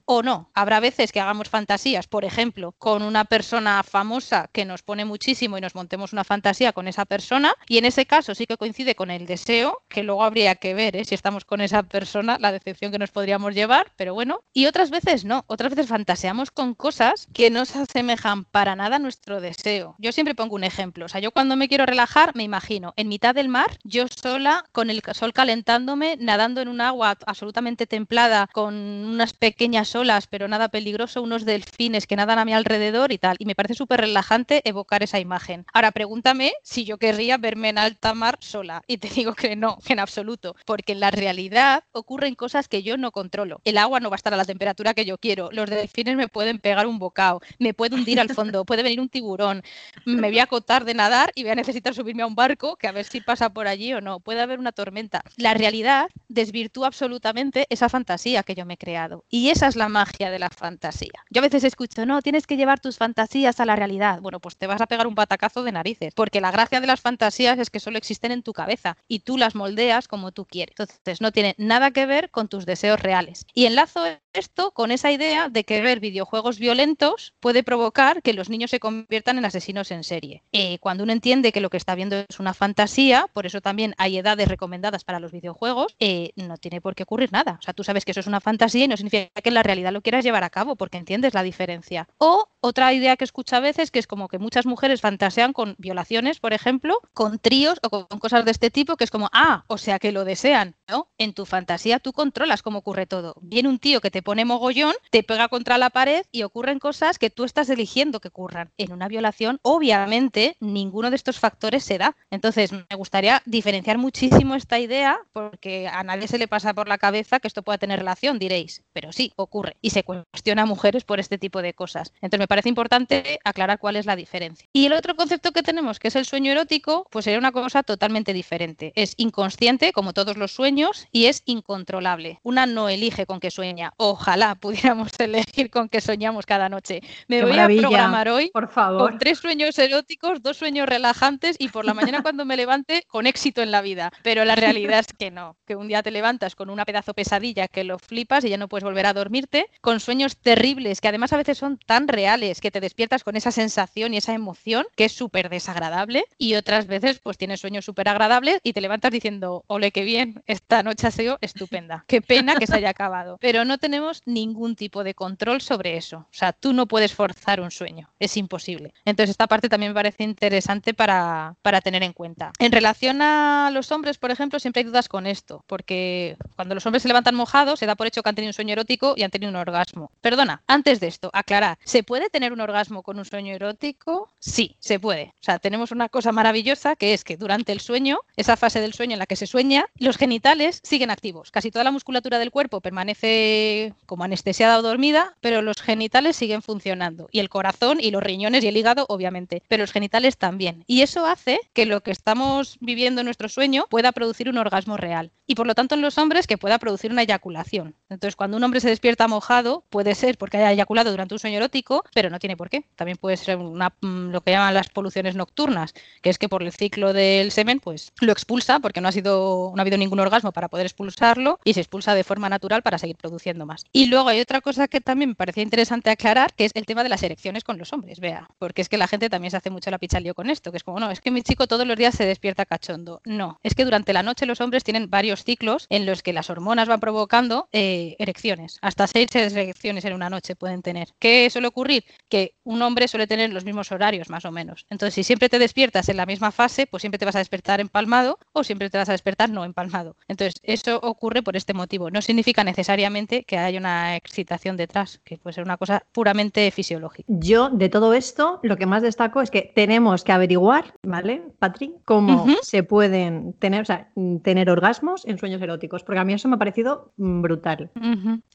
o 0.04 0.22
no. 0.22 0.50
Habrá 0.54 0.80
veces 0.80 1.12
que 1.12 1.20
hagamos 1.20 1.48
fantasías, 1.48 2.08
por 2.08 2.24
ejemplo, 2.24 2.72
con 2.72 3.02
una 3.02 3.24
persona 3.24 3.82
famosa 3.84 4.48
que 4.52 4.64
nos 4.64 4.82
pone 4.82 5.04
muchísimo 5.04 5.56
y 5.56 5.60
nos 5.60 5.76
montemos 5.76 6.12
una 6.12 6.24
fantasía 6.24 6.72
con 6.72 6.88
esa 6.88 7.04
persona 7.04 7.54
y 7.68 7.78
en 7.78 7.84
ese 7.84 8.04
caso 8.04 8.34
sí 8.34 8.46
que 8.46 8.56
coincide 8.56 8.96
con 8.96 9.12
el 9.12 9.26
deseo, 9.26 9.82
que 9.88 10.02
luego 10.02 10.24
habría 10.24 10.56
que 10.56 10.74
ver 10.74 10.96
¿eh? 10.96 11.04
si 11.04 11.14
estamos 11.14 11.44
con 11.44 11.60
esa 11.60 11.84
persona, 11.84 12.36
la 12.40 12.50
decepción 12.50 12.90
que 12.90 12.98
nos 12.98 13.12
podríamos 13.12 13.54
llevar, 13.54 13.92
pero 13.96 14.12
bueno. 14.12 14.40
Y 14.52 14.66
otras 14.66 14.90
veces 14.90 15.24
no, 15.24 15.44
otras 15.46 15.70
veces 15.70 15.86
fantaseamos 15.88 16.50
con 16.50 16.74
cosas 16.74 17.28
que 17.32 17.50
no 17.50 17.64
se 17.64 17.78
asemejan 17.78 18.44
para 18.44 18.74
nada 18.74 18.96
a 18.96 18.98
nuestro 18.98 19.40
deseo. 19.40 19.94
Yo 19.98 20.10
siempre 20.10 20.34
pongo 20.34 20.56
un 20.56 20.64
ejemplo, 20.64 21.04
o 21.04 21.08
sea, 21.08 21.20
yo 21.20 21.30
cuando 21.30 21.54
me 21.54 21.68
quiero 21.68 21.86
relajar 21.86 22.34
me 22.34 22.42
imagino 22.42 22.92
en 22.96 23.08
mitad 23.08 23.36
del 23.36 23.48
mar, 23.48 23.78
yo 23.84 24.06
sola, 24.08 24.64
con 24.72 24.90
el 24.90 25.00
sol 25.12 25.32
calentándome, 25.32 26.16
nadando 26.18 26.60
en 26.60 26.68
un 26.68 26.80
agua 26.80 27.16
absolutamente 27.24 27.86
templada, 27.86 28.48
con 28.52 28.74
unas 28.74 29.32
pequeñas 29.44 29.94
olas, 29.94 30.26
pero 30.26 30.48
nada 30.48 30.70
peligroso, 30.70 31.20
unos 31.20 31.44
delfines 31.44 32.06
que 32.06 32.16
nadan 32.16 32.38
a 32.38 32.46
mi 32.46 32.54
alrededor 32.54 33.12
y 33.12 33.18
tal. 33.18 33.36
Y 33.38 33.44
me 33.44 33.54
parece 33.54 33.74
súper 33.74 34.00
relajante 34.00 34.62
evocar 34.66 35.02
esa 35.02 35.20
imagen. 35.20 35.66
Ahora 35.74 35.92
pregúntame 35.92 36.54
si 36.62 36.86
yo 36.86 36.96
querría 36.96 37.36
verme 37.36 37.68
en 37.68 37.76
alta 37.76 38.14
mar 38.14 38.38
sola. 38.40 38.82
Y 38.86 38.96
te 38.96 39.08
digo 39.14 39.34
que 39.34 39.54
no, 39.54 39.76
en 39.86 39.98
absoluto. 39.98 40.56
Porque 40.64 40.92
en 40.92 41.00
la 41.00 41.10
realidad 41.10 41.84
ocurren 41.92 42.34
cosas 42.36 42.68
que 42.68 42.82
yo 42.82 42.96
no 42.96 43.12
controlo. 43.12 43.60
El 43.64 43.76
agua 43.76 44.00
no 44.00 44.08
va 44.08 44.14
a 44.14 44.16
estar 44.16 44.32
a 44.32 44.38
la 44.38 44.46
temperatura 44.46 44.94
que 44.94 45.04
yo 45.04 45.18
quiero. 45.18 45.50
Los 45.52 45.68
delfines 45.68 46.16
me 46.16 46.28
pueden 46.28 46.58
pegar 46.58 46.86
un 46.86 46.98
bocado, 46.98 47.42
me 47.58 47.74
puede 47.74 47.96
hundir 47.96 48.20
al 48.20 48.30
fondo, 48.30 48.64
puede 48.64 48.82
venir 48.82 48.98
un 48.98 49.10
tiburón. 49.10 49.62
Me 50.06 50.28
voy 50.28 50.38
a 50.38 50.44
acotar 50.44 50.86
de 50.86 50.94
nadar 50.94 51.32
y 51.34 51.42
voy 51.42 51.52
a 51.52 51.54
necesitar 51.54 51.94
subirme 51.94 52.22
a 52.22 52.26
un 52.26 52.34
barco 52.34 52.76
que 52.76 52.88
a 52.88 52.92
ver 52.92 53.04
si 53.04 53.20
pasa 53.20 53.50
por 53.50 53.68
allí 53.68 53.92
o 53.92 54.00
no. 54.00 54.20
Puede 54.20 54.40
haber 54.40 54.58
una 54.58 54.72
tormenta. 54.72 55.22
La 55.36 55.52
realidad 55.52 56.08
desvirtúa 56.28 56.86
absolutamente 56.86 57.66
esa 57.68 57.90
fantasía 57.90 58.42
que 58.42 58.54
yo 58.54 58.64
me 58.64 58.74
he 58.74 58.78
creado. 58.78 59.24
Y 59.36 59.50
esa 59.50 59.66
es 59.66 59.74
la 59.74 59.88
magia 59.88 60.30
de 60.30 60.38
la 60.38 60.48
fantasía. 60.48 61.24
Yo 61.28 61.40
a 61.40 61.42
veces 61.42 61.64
escucho, 61.64 62.06
no, 62.06 62.22
tienes 62.22 62.46
que 62.46 62.56
llevar 62.56 62.78
tus 62.78 62.98
fantasías 62.98 63.58
a 63.58 63.64
la 63.64 63.74
realidad. 63.74 64.20
Bueno, 64.20 64.38
pues 64.38 64.56
te 64.56 64.68
vas 64.68 64.80
a 64.80 64.86
pegar 64.86 65.08
un 65.08 65.16
patacazo 65.16 65.64
de 65.64 65.72
narices, 65.72 66.14
porque 66.14 66.40
la 66.40 66.52
gracia 66.52 66.80
de 66.80 66.86
las 66.86 67.00
fantasías 67.00 67.58
es 67.58 67.68
que 67.68 67.80
solo 67.80 67.98
existen 67.98 68.30
en 68.30 68.44
tu 68.44 68.52
cabeza 68.52 68.96
y 69.08 69.18
tú 69.18 69.36
las 69.36 69.56
moldeas 69.56 70.06
como 70.06 70.30
tú 70.30 70.44
quieres. 70.44 70.76
Entonces, 70.78 71.20
no 71.20 71.32
tiene 71.32 71.56
nada 71.58 71.90
que 71.90 72.06
ver 72.06 72.30
con 72.30 72.46
tus 72.46 72.64
deseos 72.64 73.00
reales. 73.00 73.44
Y 73.54 73.66
enlazo 73.66 74.04
esto 74.34 74.70
con 74.70 74.92
esa 74.92 75.10
idea 75.10 75.48
de 75.48 75.64
que 75.64 75.80
ver 75.80 75.98
videojuegos 75.98 76.60
violentos 76.60 77.34
puede 77.40 77.64
provocar 77.64 78.22
que 78.22 78.34
los 78.34 78.48
niños 78.50 78.70
se 78.70 78.78
conviertan 78.78 79.38
en 79.38 79.44
asesinos 79.46 79.90
en 79.90 80.04
serie. 80.04 80.44
Eh, 80.52 80.78
cuando 80.78 81.02
uno 81.02 81.12
entiende 81.12 81.50
que 81.50 81.60
lo 81.60 81.70
que 81.70 81.76
está 81.76 81.96
viendo 81.96 82.24
es 82.28 82.38
una 82.38 82.54
fantasía, 82.54 83.26
por 83.32 83.46
eso 83.46 83.60
también 83.60 83.94
hay 83.98 84.16
edades 84.18 84.46
recomendadas 84.46 85.02
para 85.02 85.18
los 85.18 85.32
videojuegos, 85.32 85.96
eh, 85.98 86.30
no 86.36 86.56
tiene 86.56 86.80
por 86.80 86.94
qué 86.94 87.02
ocurrir 87.02 87.32
nada. 87.32 87.58
O 87.58 87.62
sea, 87.62 87.74
tú 87.74 87.82
sabes 87.82 88.04
que 88.04 88.12
eso 88.12 88.20
es 88.20 88.28
una 88.28 88.40
fantasía 88.40 88.84
y 88.84 88.88
no 88.88 88.96
significa 88.96 89.13
que 89.14 89.48
en 89.48 89.54
la 89.54 89.62
realidad 89.62 89.92
lo 89.92 90.02
quieras 90.02 90.24
llevar 90.24 90.44
a 90.44 90.50
cabo 90.50 90.76
porque 90.76 90.98
entiendes 90.98 91.34
la 91.34 91.42
diferencia. 91.42 92.08
O 92.18 92.48
otra 92.60 92.92
idea 92.92 93.16
que 93.16 93.24
escucho 93.24 93.56
a 93.56 93.60
veces 93.60 93.90
que 93.90 93.98
es 93.98 94.06
como 94.06 94.28
que 94.28 94.38
muchas 94.38 94.66
mujeres 94.66 95.00
fantasean 95.00 95.52
con 95.52 95.74
violaciones, 95.78 96.40
por 96.40 96.52
ejemplo, 96.52 96.98
con 97.12 97.38
tríos 97.38 97.78
o 97.82 97.90
con 97.90 98.18
cosas 98.18 98.44
de 98.44 98.50
este 98.50 98.70
tipo, 98.70 98.96
que 98.96 99.04
es 99.04 99.10
como, 99.10 99.28
ah, 99.32 99.64
o 99.66 99.78
sea 99.78 99.98
que 99.98 100.12
lo 100.12 100.24
desean, 100.24 100.74
¿no? 100.88 101.08
En 101.18 101.34
tu 101.34 101.44
fantasía 101.44 101.98
tú 101.98 102.12
controlas 102.12 102.62
cómo 102.62 102.78
ocurre 102.78 103.06
todo. 103.06 103.34
Viene 103.42 103.68
un 103.68 103.78
tío 103.78 104.00
que 104.00 104.10
te 104.10 104.22
pone 104.22 104.44
mogollón, 104.44 104.94
te 105.10 105.22
pega 105.22 105.48
contra 105.48 105.78
la 105.78 105.90
pared 105.90 106.24
y 106.32 106.42
ocurren 106.42 106.78
cosas 106.78 107.18
que 107.18 107.30
tú 107.30 107.44
estás 107.44 107.68
eligiendo 107.68 108.20
que 108.20 108.28
ocurran. 108.28 108.72
En 108.78 108.92
una 108.92 109.08
violación, 109.08 109.60
obviamente, 109.62 110.56
ninguno 110.60 111.10
de 111.10 111.16
estos 111.16 111.38
factores 111.38 111.84
se 111.84 111.98
da. 111.98 112.16
Entonces, 112.30 112.72
me 112.72 112.96
gustaría 112.96 113.42
diferenciar 113.44 113.98
muchísimo 113.98 114.54
esta 114.54 114.78
idea 114.78 115.18
porque 115.32 115.88
a 115.88 116.02
nadie 116.02 116.28
se 116.28 116.38
le 116.38 116.48
pasa 116.48 116.72
por 116.72 116.88
la 116.88 116.98
cabeza 116.98 117.40
que 117.40 117.48
esto 117.48 117.62
pueda 117.62 117.78
tener 117.78 117.98
relación, 117.98 118.38
diréis, 118.38 118.82
pero 118.92 119.03
sí, 119.12 119.32
ocurre 119.36 119.76
y 119.80 119.90
se 119.90 120.02
cuestiona 120.02 120.62
a 120.62 120.66
mujeres 120.66 121.04
por 121.04 121.20
este 121.20 121.38
tipo 121.38 121.62
de 121.62 121.72
cosas. 121.72 122.12
Entonces 122.16 122.38
me 122.40 122.46
parece 122.46 122.68
importante 122.68 123.40
aclarar 123.44 123.78
cuál 123.78 123.96
es 123.96 124.06
la 124.06 124.16
diferencia. 124.16 124.68
Y 124.72 124.86
el 124.86 124.92
otro 124.92 125.16
concepto 125.16 125.52
que 125.52 125.62
tenemos, 125.62 125.98
que 125.98 126.08
es 126.08 126.16
el 126.16 126.24
sueño 126.26 126.52
erótico, 126.52 127.06
pues 127.10 127.24
sería 127.24 127.38
una 127.38 127.52
cosa 127.52 127.82
totalmente 127.82 128.32
diferente. 128.32 128.92
Es 128.94 129.14
inconsciente, 129.16 129.92
como 129.92 130.12
todos 130.12 130.36
los 130.36 130.52
sueños, 130.52 131.06
y 131.12 131.26
es 131.26 131.42
incontrolable. 131.46 132.40
Una 132.42 132.66
no 132.66 132.88
elige 132.88 133.24
con 133.26 133.40
qué 133.40 133.50
sueña. 133.50 133.92
Ojalá 133.96 134.54
pudiéramos 134.54 135.12
elegir 135.18 135.70
con 135.70 135.88
qué 135.88 136.00
soñamos 136.00 136.44
cada 136.46 136.68
noche. 136.68 137.00
Me 137.28 137.42
voy 137.42 137.58
a 137.58 137.66
programar 137.66 138.28
hoy 138.28 138.50
por 138.50 138.68
favor. 138.68 139.10
con 139.10 139.18
tres 139.18 139.38
sueños 139.38 139.78
eróticos, 139.78 140.42
dos 140.42 140.58
sueños 140.58 140.88
relajantes 140.88 141.56
y 141.58 141.68
por 141.68 141.84
la 141.84 141.94
mañana 141.94 142.22
cuando 142.22 142.44
me 142.44 142.56
levante 142.56 143.04
con 143.08 143.26
éxito 143.26 143.62
en 143.62 143.70
la 143.70 143.80
vida. 143.80 144.10
Pero 144.22 144.44
la 144.44 144.54
realidad 144.54 145.00
es 145.00 145.12
que 145.12 145.30
no, 145.30 145.56
que 145.66 145.76
un 145.76 145.88
día 145.88 145.94
día 145.94 146.02
te 146.02 146.10
levantas 146.10 146.56
con 146.56 146.70
una 146.70 146.84
pedazo 146.84 147.14
pesadilla 147.14 147.68
que 147.68 147.84
lo 147.84 148.00
flipas 148.00 148.44
y 148.44 148.48
ya 148.48 148.56
no 148.56 148.68
puedes 148.68 148.82
volver 148.82 148.93
a 149.02 149.12
dormirte, 149.12 149.66
con 149.80 150.00
sueños 150.00 150.36
terribles 150.36 151.00
que 151.00 151.08
además 151.08 151.32
a 151.32 151.36
veces 151.36 151.58
son 151.58 151.78
tan 151.78 152.08
reales 152.08 152.60
que 152.60 152.70
te 152.70 152.80
despiertas 152.80 153.24
con 153.24 153.36
esa 153.36 153.50
sensación 153.50 154.14
y 154.14 154.18
esa 154.18 154.34
emoción 154.34 154.86
que 154.96 155.04
es 155.06 155.12
súper 155.12 155.48
desagradable 155.48 156.24
y 156.38 156.54
otras 156.54 156.86
veces 156.86 157.20
pues 157.22 157.38
tienes 157.38 157.60
sueños 157.60 157.84
súper 157.84 158.08
agradables 158.08 158.60
y 158.62 158.72
te 158.72 158.80
levantas 158.80 159.10
diciendo, 159.10 159.64
ole, 159.66 159.90
qué 159.90 160.02
bien, 160.04 160.42
esta 160.46 160.82
noche 160.82 161.06
ha 161.06 161.10
sido 161.10 161.38
estupenda, 161.40 162.04
qué 162.06 162.22
pena 162.22 162.56
que 162.56 162.66
se 162.66 162.76
haya 162.76 162.90
acabado. 162.90 163.38
Pero 163.40 163.64
no 163.64 163.78
tenemos 163.78 164.22
ningún 164.24 164.76
tipo 164.76 165.04
de 165.04 165.14
control 165.14 165.60
sobre 165.60 165.96
eso. 165.96 166.18
O 166.18 166.26
sea, 166.30 166.52
tú 166.52 166.72
no 166.72 166.86
puedes 166.86 167.12
forzar 167.12 167.60
un 167.60 167.70
sueño, 167.70 168.10
es 168.18 168.36
imposible. 168.36 168.94
Entonces 169.04 169.30
esta 169.30 169.46
parte 169.46 169.68
también 169.68 169.92
me 169.92 169.96
parece 169.96 170.24
interesante 170.24 170.94
para, 170.94 171.56
para 171.62 171.80
tener 171.80 172.02
en 172.02 172.12
cuenta. 172.12 172.52
En 172.58 172.72
relación 172.72 173.22
a 173.22 173.70
los 173.72 173.90
hombres, 173.92 174.18
por 174.18 174.30
ejemplo, 174.30 174.58
siempre 174.58 174.80
hay 174.80 174.86
dudas 174.86 175.08
con 175.08 175.26
esto, 175.26 175.64
porque 175.66 176.36
cuando 176.56 176.74
los 176.74 176.86
hombres 176.86 177.02
se 177.02 177.08
levantan 177.08 177.34
mojados, 177.34 177.78
se 177.78 177.86
da 177.86 177.94
por 177.94 178.06
hecho 178.06 178.22
que 178.22 178.28
han 178.28 178.34
tenido 178.34 178.50
un 178.50 178.54
sueño 178.54 178.72
erótico 178.72 178.83
y 179.16 179.22
han 179.22 179.30
tenido 179.30 179.50
un 179.50 179.56
orgasmo. 179.56 180.10
Perdona, 180.20 180.62
antes 180.66 181.00
de 181.00 181.08
esto, 181.08 181.30
aclarar, 181.32 181.78
¿se 181.84 182.02
puede 182.02 182.30
tener 182.30 182.52
un 182.52 182.60
orgasmo 182.60 183.02
con 183.02 183.18
un 183.18 183.24
sueño 183.24 183.54
erótico? 183.54 184.28
Sí, 184.38 184.76
se 184.78 185.00
puede. 185.00 185.32
O 185.40 185.44
sea, 185.44 185.58
tenemos 185.58 185.90
una 185.90 186.08
cosa 186.08 186.32
maravillosa 186.32 186.96
que 186.96 187.14
es 187.14 187.24
que 187.24 187.36
durante 187.36 187.72
el 187.72 187.80
sueño, 187.80 188.18
esa 188.36 188.56
fase 188.56 188.80
del 188.80 188.94
sueño 188.94 189.14
en 189.14 189.18
la 189.18 189.26
que 189.26 189.36
se 189.36 189.46
sueña, 189.46 189.86
los 189.98 190.16
genitales 190.16 190.80
siguen 190.82 191.10
activos. 191.10 191.50
Casi 191.50 191.70
toda 191.70 191.84
la 191.84 191.90
musculatura 191.90 192.38
del 192.38 192.50
cuerpo 192.50 192.80
permanece 192.80 193.94
como 194.06 194.24
anestesiada 194.24 194.78
o 194.78 194.82
dormida, 194.82 195.36
pero 195.40 195.62
los 195.62 195.80
genitales 195.80 196.36
siguen 196.36 196.62
funcionando. 196.62 197.28
Y 197.32 197.40
el 197.40 197.48
corazón 197.48 197.98
y 198.00 198.10
los 198.10 198.22
riñones 198.22 198.64
y 198.64 198.68
el 198.68 198.76
hígado, 198.76 199.06
obviamente, 199.08 199.62
pero 199.68 199.82
los 199.82 199.92
genitales 199.92 200.36
también. 200.36 200.84
Y 200.86 201.02
eso 201.02 201.26
hace 201.26 201.58
que 201.72 201.86
lo 201.86 202.02
que 202.02 202.10
estamos 202.10 202.76
viviendo 202.80 203.20
en 203.20 203.26
nuestro 203.26 203.48
sueño 203.48 203.86
pueda 203.88 204.12
producir 204.12 204.48
un 204.48 204.58
orgasmo 204.58 204.96
real. 204.96 205.30
Y 205.46 205.54
por 205.54 205.66
lo 205.66 205.74
tanto 205.74 205.94
en 205.94 206.00
los 206.00 206.18
hombres 206.18 206.46
que 206.46 206.58
pueda 206.58 206.78
producir 206.78 207.10
una 207.10 207.22
eyaculación. 207.22 207.94
Entonces 208.08 208.36
cuando 208.36 208.56
un 208.56 208.64
hombre 208.64 208.73
se 208.80 208.88
despierta 208.88 209.28
mojado, 209.28 209.84
puede 209.90 210.14
ser 210.14 210.38
porque 210.38 210.58
haya 210.58 210.72
eyaculado 210.72 211.10
durante 211.10 211.34
un 211.34 211.38
sueño 211.38 211.58
erótico, 211.58 212.04
pero 212.14 212.30
no 212.30 212.38
tiene 212.38 212.56
por 212.56 212.70
qué. 212.70 212.84
También 212.96 213.18
puede 213.18 213.36
ser 213.36 213.56
una, 213.56 213.94
mm, 214.00 214.30
lo 214.30 214.40
que 214.40 214.52
llaman 214.52 214.74
las 214.74 214.88
poluciones 214.88 215.34
nocturnas, 215.34 215.94
que 216.22 216.30
es 216.30 216.38
que 216.38 216.48
por 216.48 216.62
el 216.62 216.72
ciclo 216.72 217.12
del 217.12 217.50
semen, 217.50 217.80
pues 217.80 218.12
lo 218.20 218.32
expulsa 218.32 218.80
porque 218.80 219.00
no 219.00 219.08
ha 219.08 219.12
sido, 219.12 219.72
no 219.74 219.80
ha 219.80 219.82
habido 219.82 219.98
ningún 219.98 220.20
orgasmo 220.20 220.52
para 220.52 220.68
poder 220.68 220.86
expulsarlo 220.86 221.58
y 221.64 221.74
se 221.74 221.80
expulsa 221.80 222.14
de 222.14 222.24
forma 222.24 222.48
natural 222.48 222.82
para 222.82 222.98
seguir 222.98 223.16
produciendo 223.16 223.66
más. 223.66 223.84
Y 223.92 224.06
luego 224.06 224.28
hay 224.28 224.40
otra 224.40 224.60
cosa 224.60 224.88
que 224.88 225.00
también 225.00 225.30
me 225.30 225.34
parecía 225.34 225.62
interesante 225.62 226.10
aclarar, 226.10 226.54
que 226.54 226.64
es 226.64 226.72
el 226.74 226.86
tema 226.86 227.02
de 227.02 227.08
las 227.08 227.22
erecciones 227.22 227.64
con 227.64 227.78
los 227.78 227.92
hombres, 227.92 228.20
vea, 228.20 228.48
porque 228.58 228.82
es 228.82 228.88
que 228.88 228.98
la 228.98 229.08
gente 229.08 229.30
también 229.30 229.50
se 229.50 229.56
hace 229.56 229.70
mucho 229.70 229.90
la 229.90 229.98
pichalío 229.98 230.34
con 230.34 230.50
esto, 230.50 230.70
que 230.70 230.78
es 230.78 230.84
como, 230.84 231.00
no, 231.00 231.10
es 231.10 231.20
que 231.20 231.30
mi 231.30 231.42
chico 231.42 231.66
todos 231.66 231.86
los 231.86 231.96
días 231.96 232.14
se 232.14 232.24
despierta 232.24 232.66
cachondo. 232.66 233.20
No, 233.24 233.58
es 233.62 233.74
que 233.74 233.84
durante 233.84 234.12
la 234.12 234.22
noche 234.22 234.46
los 234.46 234.60
hombres 234.60 234.84
tienen 234.84 235.10
varios 235.10 235.44
ciclos 235.44 235.86
en 235.90 236.06
los 236.06 236.22
que 236.22 236.32
las 236.32 236.50
hormonas 236.50 236.88
van 236.88 237.00
provocando 237.00 237.68
eh, 237.72 238.16
erecciones. 238.18 238.63
Hasta 238.82 239.06
seis 239.06 239.28
erecciones 239.34 240.04
en 240.04 240.14
una 240.14 240.30
noche 240.30 240.56
pueden 240.56 240.82
tener. 240.82 241.08
¿Qué 241.18 241.48
suele 241.50 241.68
ocurrir? 241.68 242.04
Que 242.28 242.54
un 242.64 242.82
hombre 242.82 243.08
suele 243.08 243.26
tener 243.26 243.52
los 243.52 243.64
mismos 243.64 243.92
horarios, 243.92 244.30
más 244.30 244.44
o 244.44 244.52
menos. 244.52 244.86
Entonces, 244.90 245.14
si 245.14 245.24
siempre 245.24 245.48
te 245.48 245.58
despiertas 245.58 246.08
en 246.08 246.16
la 246.16 246.26
misma 246.26 246.52
fase, 246.52 246.86
pues 246.86 247.02
siempre 247.02 247.18
te 247.18 247.24
vas 247.24 247.36
a 247.36 247.38
despertar 247.38 247.80
empalmado 247.80 248.38
o 248.52 248.64
siempre 248.64 248.90
te 248.90 248.98
vas 248.98 249.08
a 249.08 249.12
despertar 249.12 249.50
no 249.50 249.64
empalmado. 249.64 250.16
Entonces, 250.28 250.54
eso 250.62 250.98
ocurre 251.02 251.42
por 251.42 251.56
este 251.56 251.74
motivo. 251.74 252.10
No 252.10 252.22
significa 252.22 252.64
necesariamente 252.64 253.44
que 253.44 253.58
haya 253.58 253.78
una 253.78 254.16
excitación 254.16 254.76
detrás, 254.76 255.20
que 255.24 255.38
puede 255.38 255.54
ser 255.54 255.64
una 255.64 255.76
cosa 255.76 256.04
puramente 256.12 256.70
fisiológica. 256.70 257.26
Yo, 257.28 257.70
de 257.70 257.88
todo 257.88 258.14
esto, 258.14 258.60
lo 258.62 258.76
que 258.76 258.86
más 258.86 259.02
destaco 259.02 259.40
es 259.40 259.50
que 259.50 259.72
tenemos 259.74 260.24
que 260.24 260.32
averiguar, 260.32 260.94
¿vale, 261.02 261.42
Patrick? 261.58 261.92
Cómo 262.04 262.46
se 262.62 262.82
pueden 262.82 263.52
tener, 263.54 263.82
o 263.82 263.84
sea, 263.84 264.08
tener 264.42 264.70
orgasmos 264.70 265.24
en 265.26 265.38
sueños 265.38 265.60
eróticos, 265.62 266.02
porque 266.02 266.20
a 266.20 266.24
mí 266.24 266.32
eso 266.32 266.48
me 266.48 266.56
ha 266.56 266.58
parecido 266.58 267.12
mm, 267.16 267.42
brutal. 267.42 267.90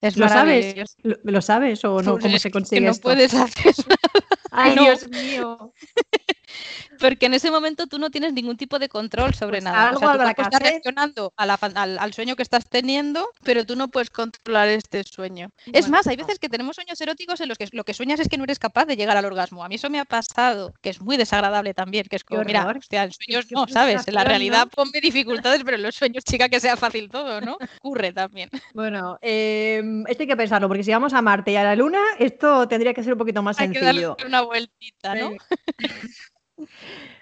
Es 0.02 0.16
¿Lo 0.16 0.30
sabes? 0.30 0.96
¿Lo, 1.04 1.42
sabes 1.42 1.84
o 1.84 2.02
no? 2.02 2.14
Pues 2.14 2.24
¿Cómo 2.24 2.40
se 2.40 2.50
que 2.50 2.54
consigue 2.54 2.82
no 2.82 2.92
esto? 2.92 3.04
puedes 3.04 3.34
hacer 3.34 3.74
Ay, 4.52 4.76
No. 4.76 4.84
Dios 4.84 5.08
mío. 5.10 5.74
Porque 7.00 7.26
en 7.28 7.34
ese 7.34 7.50
momento 7.52 7.88
tú 7.88 7.98
no 8.00 8.10
tienes 8.10 8.34
ningún 8.34 8.58
tipo 8.58 8.80
de 8.80 8.90
control 8.90 9.34
sobre 9.34 9.58
Pues 9.58 9.64
nada. 9.64 9.90
algo 9.90 9.98
o 9.98 10.14
sea, 10.14 10.28
tú 10.30 10.36
que 10.36 10.42
estás 10.42 10.62
reaccionando 10.62 11.34
a 11.38 11.46
la 11.46 11.60
al, 11.76 11.98
al 12.00 12.14
sueño 12.14 12.36
que 12.36 12.44
estás 12.44 12.66
teniendo, 12.70 13.30
pero 13.44 13.66
tú 13.66 13.76
no 13.76 13.88
puedes 13.88 14.10
controlar 14.10 14.68
este 14.70 15.04
sueño. 15.04 15.50
es 15.72 15.90
más, 15.90 16.08
hay 16.08 16.16
veces 16.16 16.40
que 16.40 16.50
tenemos 16.50 16.76
sueños 16.76 17.00
eróticos 17.02 17.40
en 17.42 17.50
los 17.50 17.58
que 17.58 17.68
lo 17.72 17.84
que 17.84 17.94
sueñas 17.94 18.20
es 18.20 18.28
que 18.28 18.38
no 18.38 18.44
eres 18.44 18.60
capaz 18.60 18.86
de 18.86 18.96
llegar 18.96 19.18
al 19.18 19.26
orgasmo. 19.26 19.64
A 19.64 19.70
mí 19.70 19.76
eso 19.76 19.90
me 19.90 20.00
ha 20.00 20.06
pasado, 20.06 20.74
que 20.82 20.90
es 20.90 21.02
muy 21.02 21.18
desagradable 21.18 21.74
también, 21.74 22.06
que 22.10 22.16
es 22.16 22.24
como, 22.24 22.44
mira, 22.44 22.68
hostia, 22.68 23.04
en 23.04 23.12
sueños 23.14 23.46
no, 23.52 23.68
¿sabes? 23.68 24.08
En 24.08 24.14
la 24.14 24.24
realidad 24.24 24.66
¿no? 24.66 24.70
ponme 24.70 25.02
dificultades, 25.02 25.64
pero 25.64 25.78
en 25.78 25.84
los 25.84 25.96
sueños, 25.96 26.24
chica, 26.24 26.50
que 26.50 26.60
sea 26.60 26.76
fácil 26.78 27.10
todo, 27.10 27.42
¿no? 27.42 27.58
Ocurre 27.82 28.12
también. 28.12 28.50
Bueno, 28.74 29.18
eh, 29.22 29.82
esto 30.08 30.24
hay 30.24 30.28
que 30.28 30.38
pensarlo, 30.38 30.68
porque 30.68 30.84
si 30.84 30.92
vamos 30.92 31.14
a 31.14 31.22
Marte 31.22 31.52
y 31.52 31.56
a 31.56 31.64
la 31.64 31.76
Luna, 31.76 32.02
esto 32.18 32.68
tendría 32.68 32.94
que 32.94 33.04
ser 33.04 33.14
un 33.14 33.20
poquito 33.20 33.42
más 33.42 33.60
Hay 33.60 33.72
que 33.72 33.80
darle 33.80 34.02
sencillo. 34.02 34.28
una 34.28 34.42
vueltita, 34.42 35.16
¿no? 35.16 35.32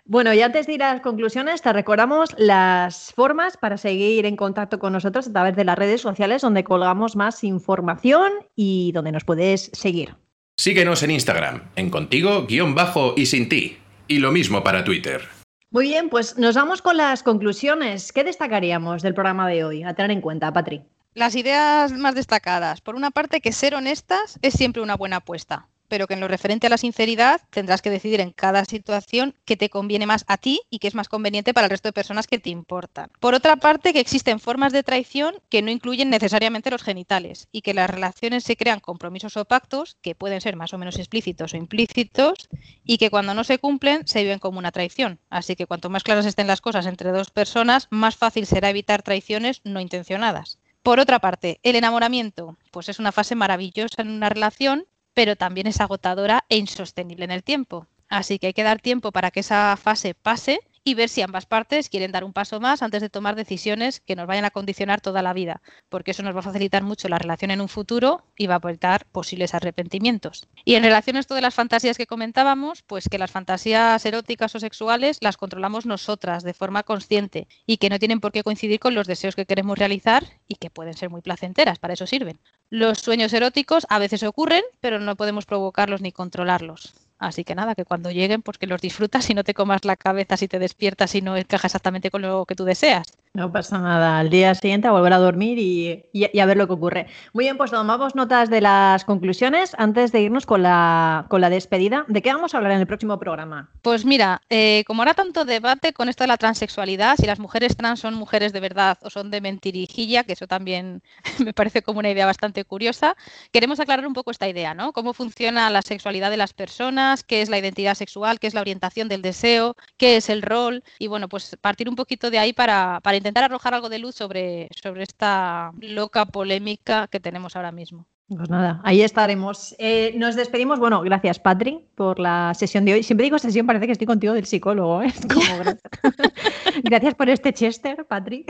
Bueno, 0.06 0.34
y 0.34 0.42
antes 0.42 0.68
de 0.68 0.74
ir 0.74 0.84
a 0.84 0.94
las 0.94 1.02
conclusiones, 1.02 1.62
te 1.62 1.74
recordamos 1.74 2.34
las 2.38 3.14
formas 3.14 3.58
para 3.58 3.78
seguir 3.78 4.26
en 4.26 4.36
contacto 4.36 4.80
con 4.80 4.94
nosotros 4.94 5.28
a 5.28 5.34
través 5.34 5.56
de 5.56 5.66
las 5.66 5.78
redes 5.78 6.02
sociales 6.02 6.42
donde 6.42 6.64
colgamos 6.64 7.16
más 7.16 7.44
información 7.44 8.32
y 8.56 8.92
donde 8.94 9.12
nos 9.12 9.26
puedes 9.26 9.70
seguir. 9.74 10.16
Síguenos 10.58 11.04
en 11.04 11.12
Instagram, 11.12 11.70
en 11.76 11.90
contigo, 11.90 12.46
guion 12.48 12.74
bajo 12.74 13.14
y 13.16 13.26
sin 13.28 13.50
ti. 13.50 13.78
Y 14.08 14.20
lo 14.20 14.32
mismo 14.32 14.64
para 14.64 14.84
Twitter. 14.84 15.22
Muy 15.70 15.90
bien, 15.90 16.10
pues 16.10 16.38
nos 16.38 16.56
vamos 16.56 16.82
con 16.82 16.96
las 16.96 17.24
conclusiones. 17.24 18.14
¿Qué 18.14 18.24
destacaríamos 18.24 19.02
del 19.02 19.14
programa 19.14 19.50
de 19.50 19.66
hoy? 19.66 19.84
A 19.84 19.94
tener 19.94 20.12
en 20.12 20.22
cuenta, 20.22 20.54
Patri. 20.54 20.82
Las 21.14 21.36
ideas 21.36 21.92
más 21.92 22.16
destacadas. 22.16 22.80
Por 22.80 22.96
una 22.96 23.12
parte, 23.12 23.42
que 23.42 23.52
ser 23.52 23.76
honestas 23.76 24.40
es 24.42 24.54
siempre 24.54 24.82
una 24.82 24.96
buena 24.96 25.18
apuesta, 25.18 25.68
pero 25.88 26.08
que 26.08 26.14
en 26.14 26.20
lo 26.20 26.28
referente 26.28 26.68
a 26.68 26.70
la 26.70 26.78
sinceridad 26.78 27.42
tendrás 27.50 27.82
que 27.82 27.90
decidir 27.90 28.22
en 28.22 28.32
cada 28.32 28.66
situación 28.66 29.36
qué 29.46 29.58
te 29.58 29.70
conviene 29.70 30.06
más 30.06 30.26
a 30.28 30.38
ti 30.38 30.62
y 30.70 30.80
qué 30.80 30.88
es 30.88 30.96
más 30.96 31.10
conveniente 31.10 31.54
para 31.54 31.66
el 31.66 31.72
resto 31.72 31.90
de 31.90 31.94
personas 31.94 32.28
que 32.28 32.40
te 32.40 32.50
importan. 32.50 33.10
Por 33.20 33.34
otra 33.34 33.56
parte, 33.56 33.94
que 33.94 34.00
existen 34.00 34.40
formas 34.40 34.74
de 34.74 34.84
traición 34.84 35.36
que 35.50 35.62
no 35.62 35.72
incluyen 35.72 36.10
necesariamente 36.10 36.72
los 36.72 36.84
genitales 36.84 37.48
y 37.52 37.62
que 37.62 37.74
las 37.74 37.90
relaciones 37.90 38.44
se 38.44 38.58
crean 38.58 38.80
compromisos 38.80 39.38
o 39.38 39.46
pactos 39.46 39.98
que 40.02 40.16
pueden 40.16 40.42
ser 40.42 40.56
más 40.56 40.74
o 40.74 40.78
menos 40.78 40.98
explícitos 40.98 41.54
o 41.54 41.58
implícitos 41.58 42.50
y 42.84 42.98
que 42.98 43.10
cuando 43.10 43.34
no 43.34 43.44
se 43.44 43.60
cumplen 43.60 44.08
se 44.08 44.24
viven 44.24 44.40
como 44.40 44.60
una 44.60 44.72
traición. 44.72 45.20
Así 45.30 45.56
que 45.56 45.68
cuanto 45.68 45.90
más 45.90 46.04
claras 46.04 46.26
estén 46.26 46.48
las 46.48 46.62
cosas 46.62 46.86
entre 46.86 47.12
dos 47.12 47.32
personas, 47.32 47.88
más 47.90 48.16
fácil 48.16 48.46
será 48.46 48.70
evitar 48.70 49.04
traiciones 49.04 49.62
no 49.64 49.80
intencionadas. 49.80 50.60
Por 50.84 51.00
otra 51.02 51.20
parte, 51.20 51.60
el 51.64 51.76
enamoramiento, 51.76 52.58
pues 52.72 52.88
es 52.88 53.00
una 53.00 53.12
fase 53.12 53.36
maravillosa 53.36 54.02
en 54.02 54.10
una 54.10 54.30
relación, 54.30 54.86
pero 55.18 55.36
también 55.36 55.66
es 55.66 55.82
agotadora 55.82 56.46
e 56.48 56.58
insostenible 56.58 57.26
en 57.26 57.32
el 57.32 57.42
tiempo. 57.44 57.88
Así 58.08 58.38
que 58.38 58.46
hay 58.46 58.54
que 58.54 58.62
dar 58.62 58.80
tiempo 58.80 59.12
para 59.12 59.32
que 59.32 59.40
esa 59.40 59.76
fase 59.76 60.14
pase 60.14 60.60
y 60.88 60.94
ver 60.94 61.10
si 61.10 61.22
ambas 61.22 61.46
partes 61.46 61.90
quieren 61.90 62.14
dar 62.14 62.24
un 62.24 62.32
paso 62.32 62.62
más 62.62 62.82
antes 62.82 63.02
de 63.02 63.10
tomar 63.10 63.36
decisiones 63.36 64.00
que 64.00 64.16
nos 64.16 64.26
vayan 64.26 64.46
a 64.46 64.52
condicionar 64.52 65.02
toda 65.02 65.22
la 65.22 65.34
vida, 65.34 65.62
porque 65.90 66.12
eso 66.12 66.24
nos 66.24 66.34
va 66.34 66.40
a 66.40 66.44
facilitar 66.44 66.82
mucho 66.82 67.10
la 67.10 67.20
relación 67.20 67.52
en 67.52 67.60
un 67.60 67.68
futuro 67.68 68.24
y 68.38 68.48
va 68.48 68.56
a 68.56 68.70
evitar 68.70 69.06
posibles 69.08 69.54
arrepentimientos. 69.54 70.48
Y 70.64 70.76
en 70.76 70.84
relación 70.84 71.18
a 71.18 71.20
esto 71.20 71.36
de 71.36 71.42
las 71.42 71.54
fantasías 71.54 71.98
que 71.98 72.08
comentábamos, 72.08 72.84
pues 72.84 73.10
que 73.10 73.18
las 73.18 73.32
fantasías 73.32 74.06
eróticas 74.06 74.56
o 74.56 74.62
sexuales 74.62 75.18
las 75.20 75.36
controlamos 75.36 75.86
nosotras 75.86 76.44
de 76.44 76.54
forma 76.54 76.84
consciente 76.84 77.50
y 77.66 77.76
que 77.76 77.90
no 77.90 78.00
tienen 78.00 78.22
por 78.22 78.32
qué 78.32 78.44
coincidir 78.44 78.80
con 78.80 78.96
los 78.96 79.08
deseos 79.08 79.36
que 79.36 79.46
queremos 79.46 79.78
realizar 79.78 80.24
y 80.48 80.56
que 80.56 80.70
pueden 80.70 80.94
ser 80.94 81.10
muy 81.10 81.20
placenteras, 81.20 81.80
para 81.80 81.96
eso 81.96 82.08
sirven. 82.08 82.40
Los 82.70 83.00
sueños 83.00 83.34
eróticos 83.34 83.86
a 83.90 84.00
veces 84.00 84.24
ocurren, 84.24 84.64
pero 84.80 85.02
no 85.02 85.18
podemos 85.18 85.46
provocarlos 85.46 86.00
ni 86.00 86.14
controlarlos. 86.14 87.07
Así 87.20 87.44
que 87.44 87.56
nada, 87.56 87.76
que 87.76 87.86
cuando 87.86 88.12
lleguen, 88.12 88.42
pues 88.44 88.58
que 88.58 88.68
los 88.68 88.82
disfrutas 88.82 89.30
y 89.30 89.34
no 89.36 89.44
te 89.44 89.54
comas 89.54 89.86
la 89.86 89.96
cabeza 89.98 90.38
si 90.38 90.48
te 90.48 90.60
despiertas 90.60 91.14
y 91.16 91.22
no 91.22 91.36
encaja 91.38 91.68
exactamente 91.68 92.10
con 92.12 92.22
lo 92.24 92.46
que 92.46 92.56
tú 92.56 92.64
deseas. 92.66 93.08
No 93.34 93.52
pasa 93.52 93.78
nada. 93.78 94.18
Al 94.18 94.30
día 94.32 94.56
siguiente 94.56 94.88
a 94.88 94.92
volver 94.92 95.14
a 95.14 95.20
dormir 95.20 95.60
y, 95.60 96.06
y- 96.12 96.40
a 96.40 96.46
ver 96.48 96.58
lo 96.58 96.66
que 96.66 96.74
ocurre. 96.74 97.08
Muy 97.34 97.44
bien, 97.46 97.56
pues 97.58 97.70
tomamos 97.70 98.16
notas 98.16 98.50
de 98.50 98.62
las 98.62 99.06
conclusiones 99.06 99.76
antes 99.78 100.12
de 100.12 100.22
irnos 100.22 100.48
con 100.48 100.64
la, 100.64 101.28
con 101.30 101.42
la 101.42 101.50
despedida. 101.52 102.04
¿De 102.08 102.24
qué 102.24 102.34
vamos 102.34 102.54
a 102.54 102.58
hablar 102.58 102.72
en 102.72 102.80
el 102.80 102.88
próximo 102.88 103.20
programa? 103.20 103.70
Pues 103.84 104.06
mira, 104.06 104.42
eh, 104.50 104.84
como 104.88 105.04
ahora 105.04 105.14
tanto 105.14 105.46
debate 105.46 105.94
con 105.94 106.10
esto 106.10 106.24
de 106.24 106.30
la 106.30 106.38
transexualidad, 106.38 107.16
si 107.18 107.28
las 107.28 107.38
mujeres 107.40 107.78
trans 107.78 108.00
son 108.00 108.16
mujeres 108.16 108.54
de 108.54 108.60
verdad 108.60 108.98
o 109.04 109.12
son 109.12 109.30
de 109.30 109.40
mentirijilla, 109.40 110.24
que 110.24 110.34
eso 110.34 110.48
también 110.48 111.04
me 111.46 111.54
parece 111.54 111.84
como 111.84 112.00
una 112.00 112.10
idea 112.10 112.26
bastante 112.26 112.66
curiosa, 112.66 113.16
queremos 113.52 113.80
aclarar 113.80 114.08
un 114.08 114.14
poco 114.14 114.32
esta 114.32 114.48
idea, 114.48 114.74
¿no? 114.74 114.94
Cómo 114.94 115.14
funciona 115.14 115.70
la 115.70 115.84
sexualidad 115.84 116.32
de 116.32 116.38
las 116.38 116.54
personas, 116.54 117.24
qué 117.24 117.44
es 117.44 117.50
la 117.50 117.60
identidad 117.60 117.94
sexual, 117.94 118.40
qué 118.40 118.48
es 118.48 118.56
la 118.56 118.62
orientación 118.62 119.10
del 119.10 119.22
deseo, 119.22 119.76
qué 119.98 120.18
es 120.18 120.30
el 120.30 120.42
rol, 120.42 120.84
y 120.98 121.06
bueno, 121.06 121.30
pues 121.30 121.56
partir 121.62 121.88
un 121.88 121.96
poquito 121.96 122.32
de 122.32 122.40
ahí 122.40 122.52
para 122.54 123.00
intentar 123.18 123.44
arrojar 123.44 123.74
algo 123.74 123.90
de 123.90 124.00
luz 124.00 124.16
sobre, 124.16 124.70
sobre 124.82 125.04
esta 125.04 125.72
loca 125.80 126.26
polémica 126.26 127.08
que 127.08 127.20
tenemos 127.20 127.56
ahora 127.56 127.72
mismo. 127.72 128.08
Pues 128.30 128.50
nada, 128.50 128.82
ahí 128.84 129.04
estaremos. 129.04 129.74
Eh, 129.80 130.14
nos 130.18 130.36
despedimos. 130.36 130.80
Bueno, 130.80 131.02
gracias, 131.02 131.40
Patri, 131.40 131.80
por 131.96 132.20
la 132.20 132.54
sesión 132.56 132.84
de 132.84 132.94
hoy. 132.94 133.04
Siempre 133.04 133.24
digo 133.24 133.40
sesión, 133.40 133.66
parece 133.66 133.86
que 133.86 133.94
estoy 133.94 134.06
contigo 134.06 134.34
del 134.34 134.46
psicólogo. 134.46 135.02
¿eh? 135.02 135.14
gracias. 136.84 137.16
por 137.16 137.30
este 137.30 137.54
Chester, 137.54 138.06
Patri. 138.06 138.46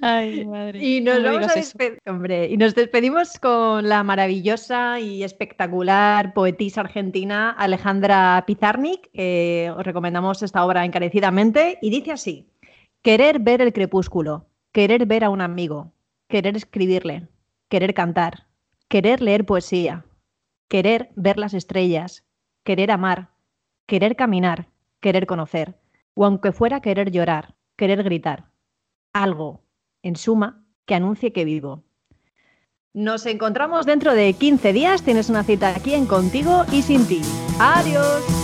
Ay, 0.00 0.46
madre. 0.46 0.82
Y 0.82 1.02
nos, 1.02 1.18
Hombre, 2.06 2.48
y 2.48 2.56
nos 2.56 2.74
despedimos 2.74 3.38
con 3.38 3.86
la 3.86 4.02
maravillosa 4.02 4.98
y 4.98 5.24
espectacular 5.24 6.32
poetisa 6.32 6.80
argentina 6.80 7.50
Alejandra 7.50 8.44
Pizarnik. 8.46 9.10
os 9.76 9.84
recomendamos 9.84 10.42
esta 10.42 10.64
obra 10.64 10.86
encarecidamente. 10.86 11.78
Y 11.82 11.90
dice 11.90 12.12
así: 12.12 12.51
Querer 13.02 13.40
ver 13.40 13.60
el 13.60 13.72
crepúsculo, 13.72 14.46
querer 14.72 15.06
ver 15.06 15.24
a 15.24 15.30
un 15.30 15.40
amigo, 15.40 15.92
querer 16.28 16.56
escribirle 16.56 17.28
querer 17.72 17.94
cantar, 17.94 18.48
querer 18.88 19.22
leer 19.22 19.46
poesía, 19.46 20.04
querer 20.68 21.10
ver 21.16 21.38
las 21.38 21.54
estrellas, 21.54 22.22
querer 22.64 22.90
amar, 22.90 23.30
querer 23.86 24.14
caminar, 24.14 24.68
querer 25.00 25.26
conocer, 25.26 25.74
o 26.12 26.26
aunque 26.26 26.52
fuera 26.52 26.82
querer 26.82 27.10
llorar, 27.10 27.54
querer 27.76 28.02
gritar. 28.02 28.50
Algo, 29.14 29.62
en 30.02 30.16
suma, 30.16 30.66
que 30.84 30.94
anuncie 30.94 31.32
que 31.32 31.46
vivo. 31.46 31.82
Nos 32.92 33.24
encontramos 33.24 33.86
dentro 33.86 34.12
de 34.12 34.34
15 34.34 34.74
días. 34.74 35.02
Tienes 35.02 35.30
una 35.30 35.44
cita 35.44 35.70
aquí 35.74 35.94
en 35.94 36.04
Contigo 36.04 36.66
y 36.70 36.82
sin 36.82 37.08
ti. 37.08 37.22
Adiós. 37.58 38.41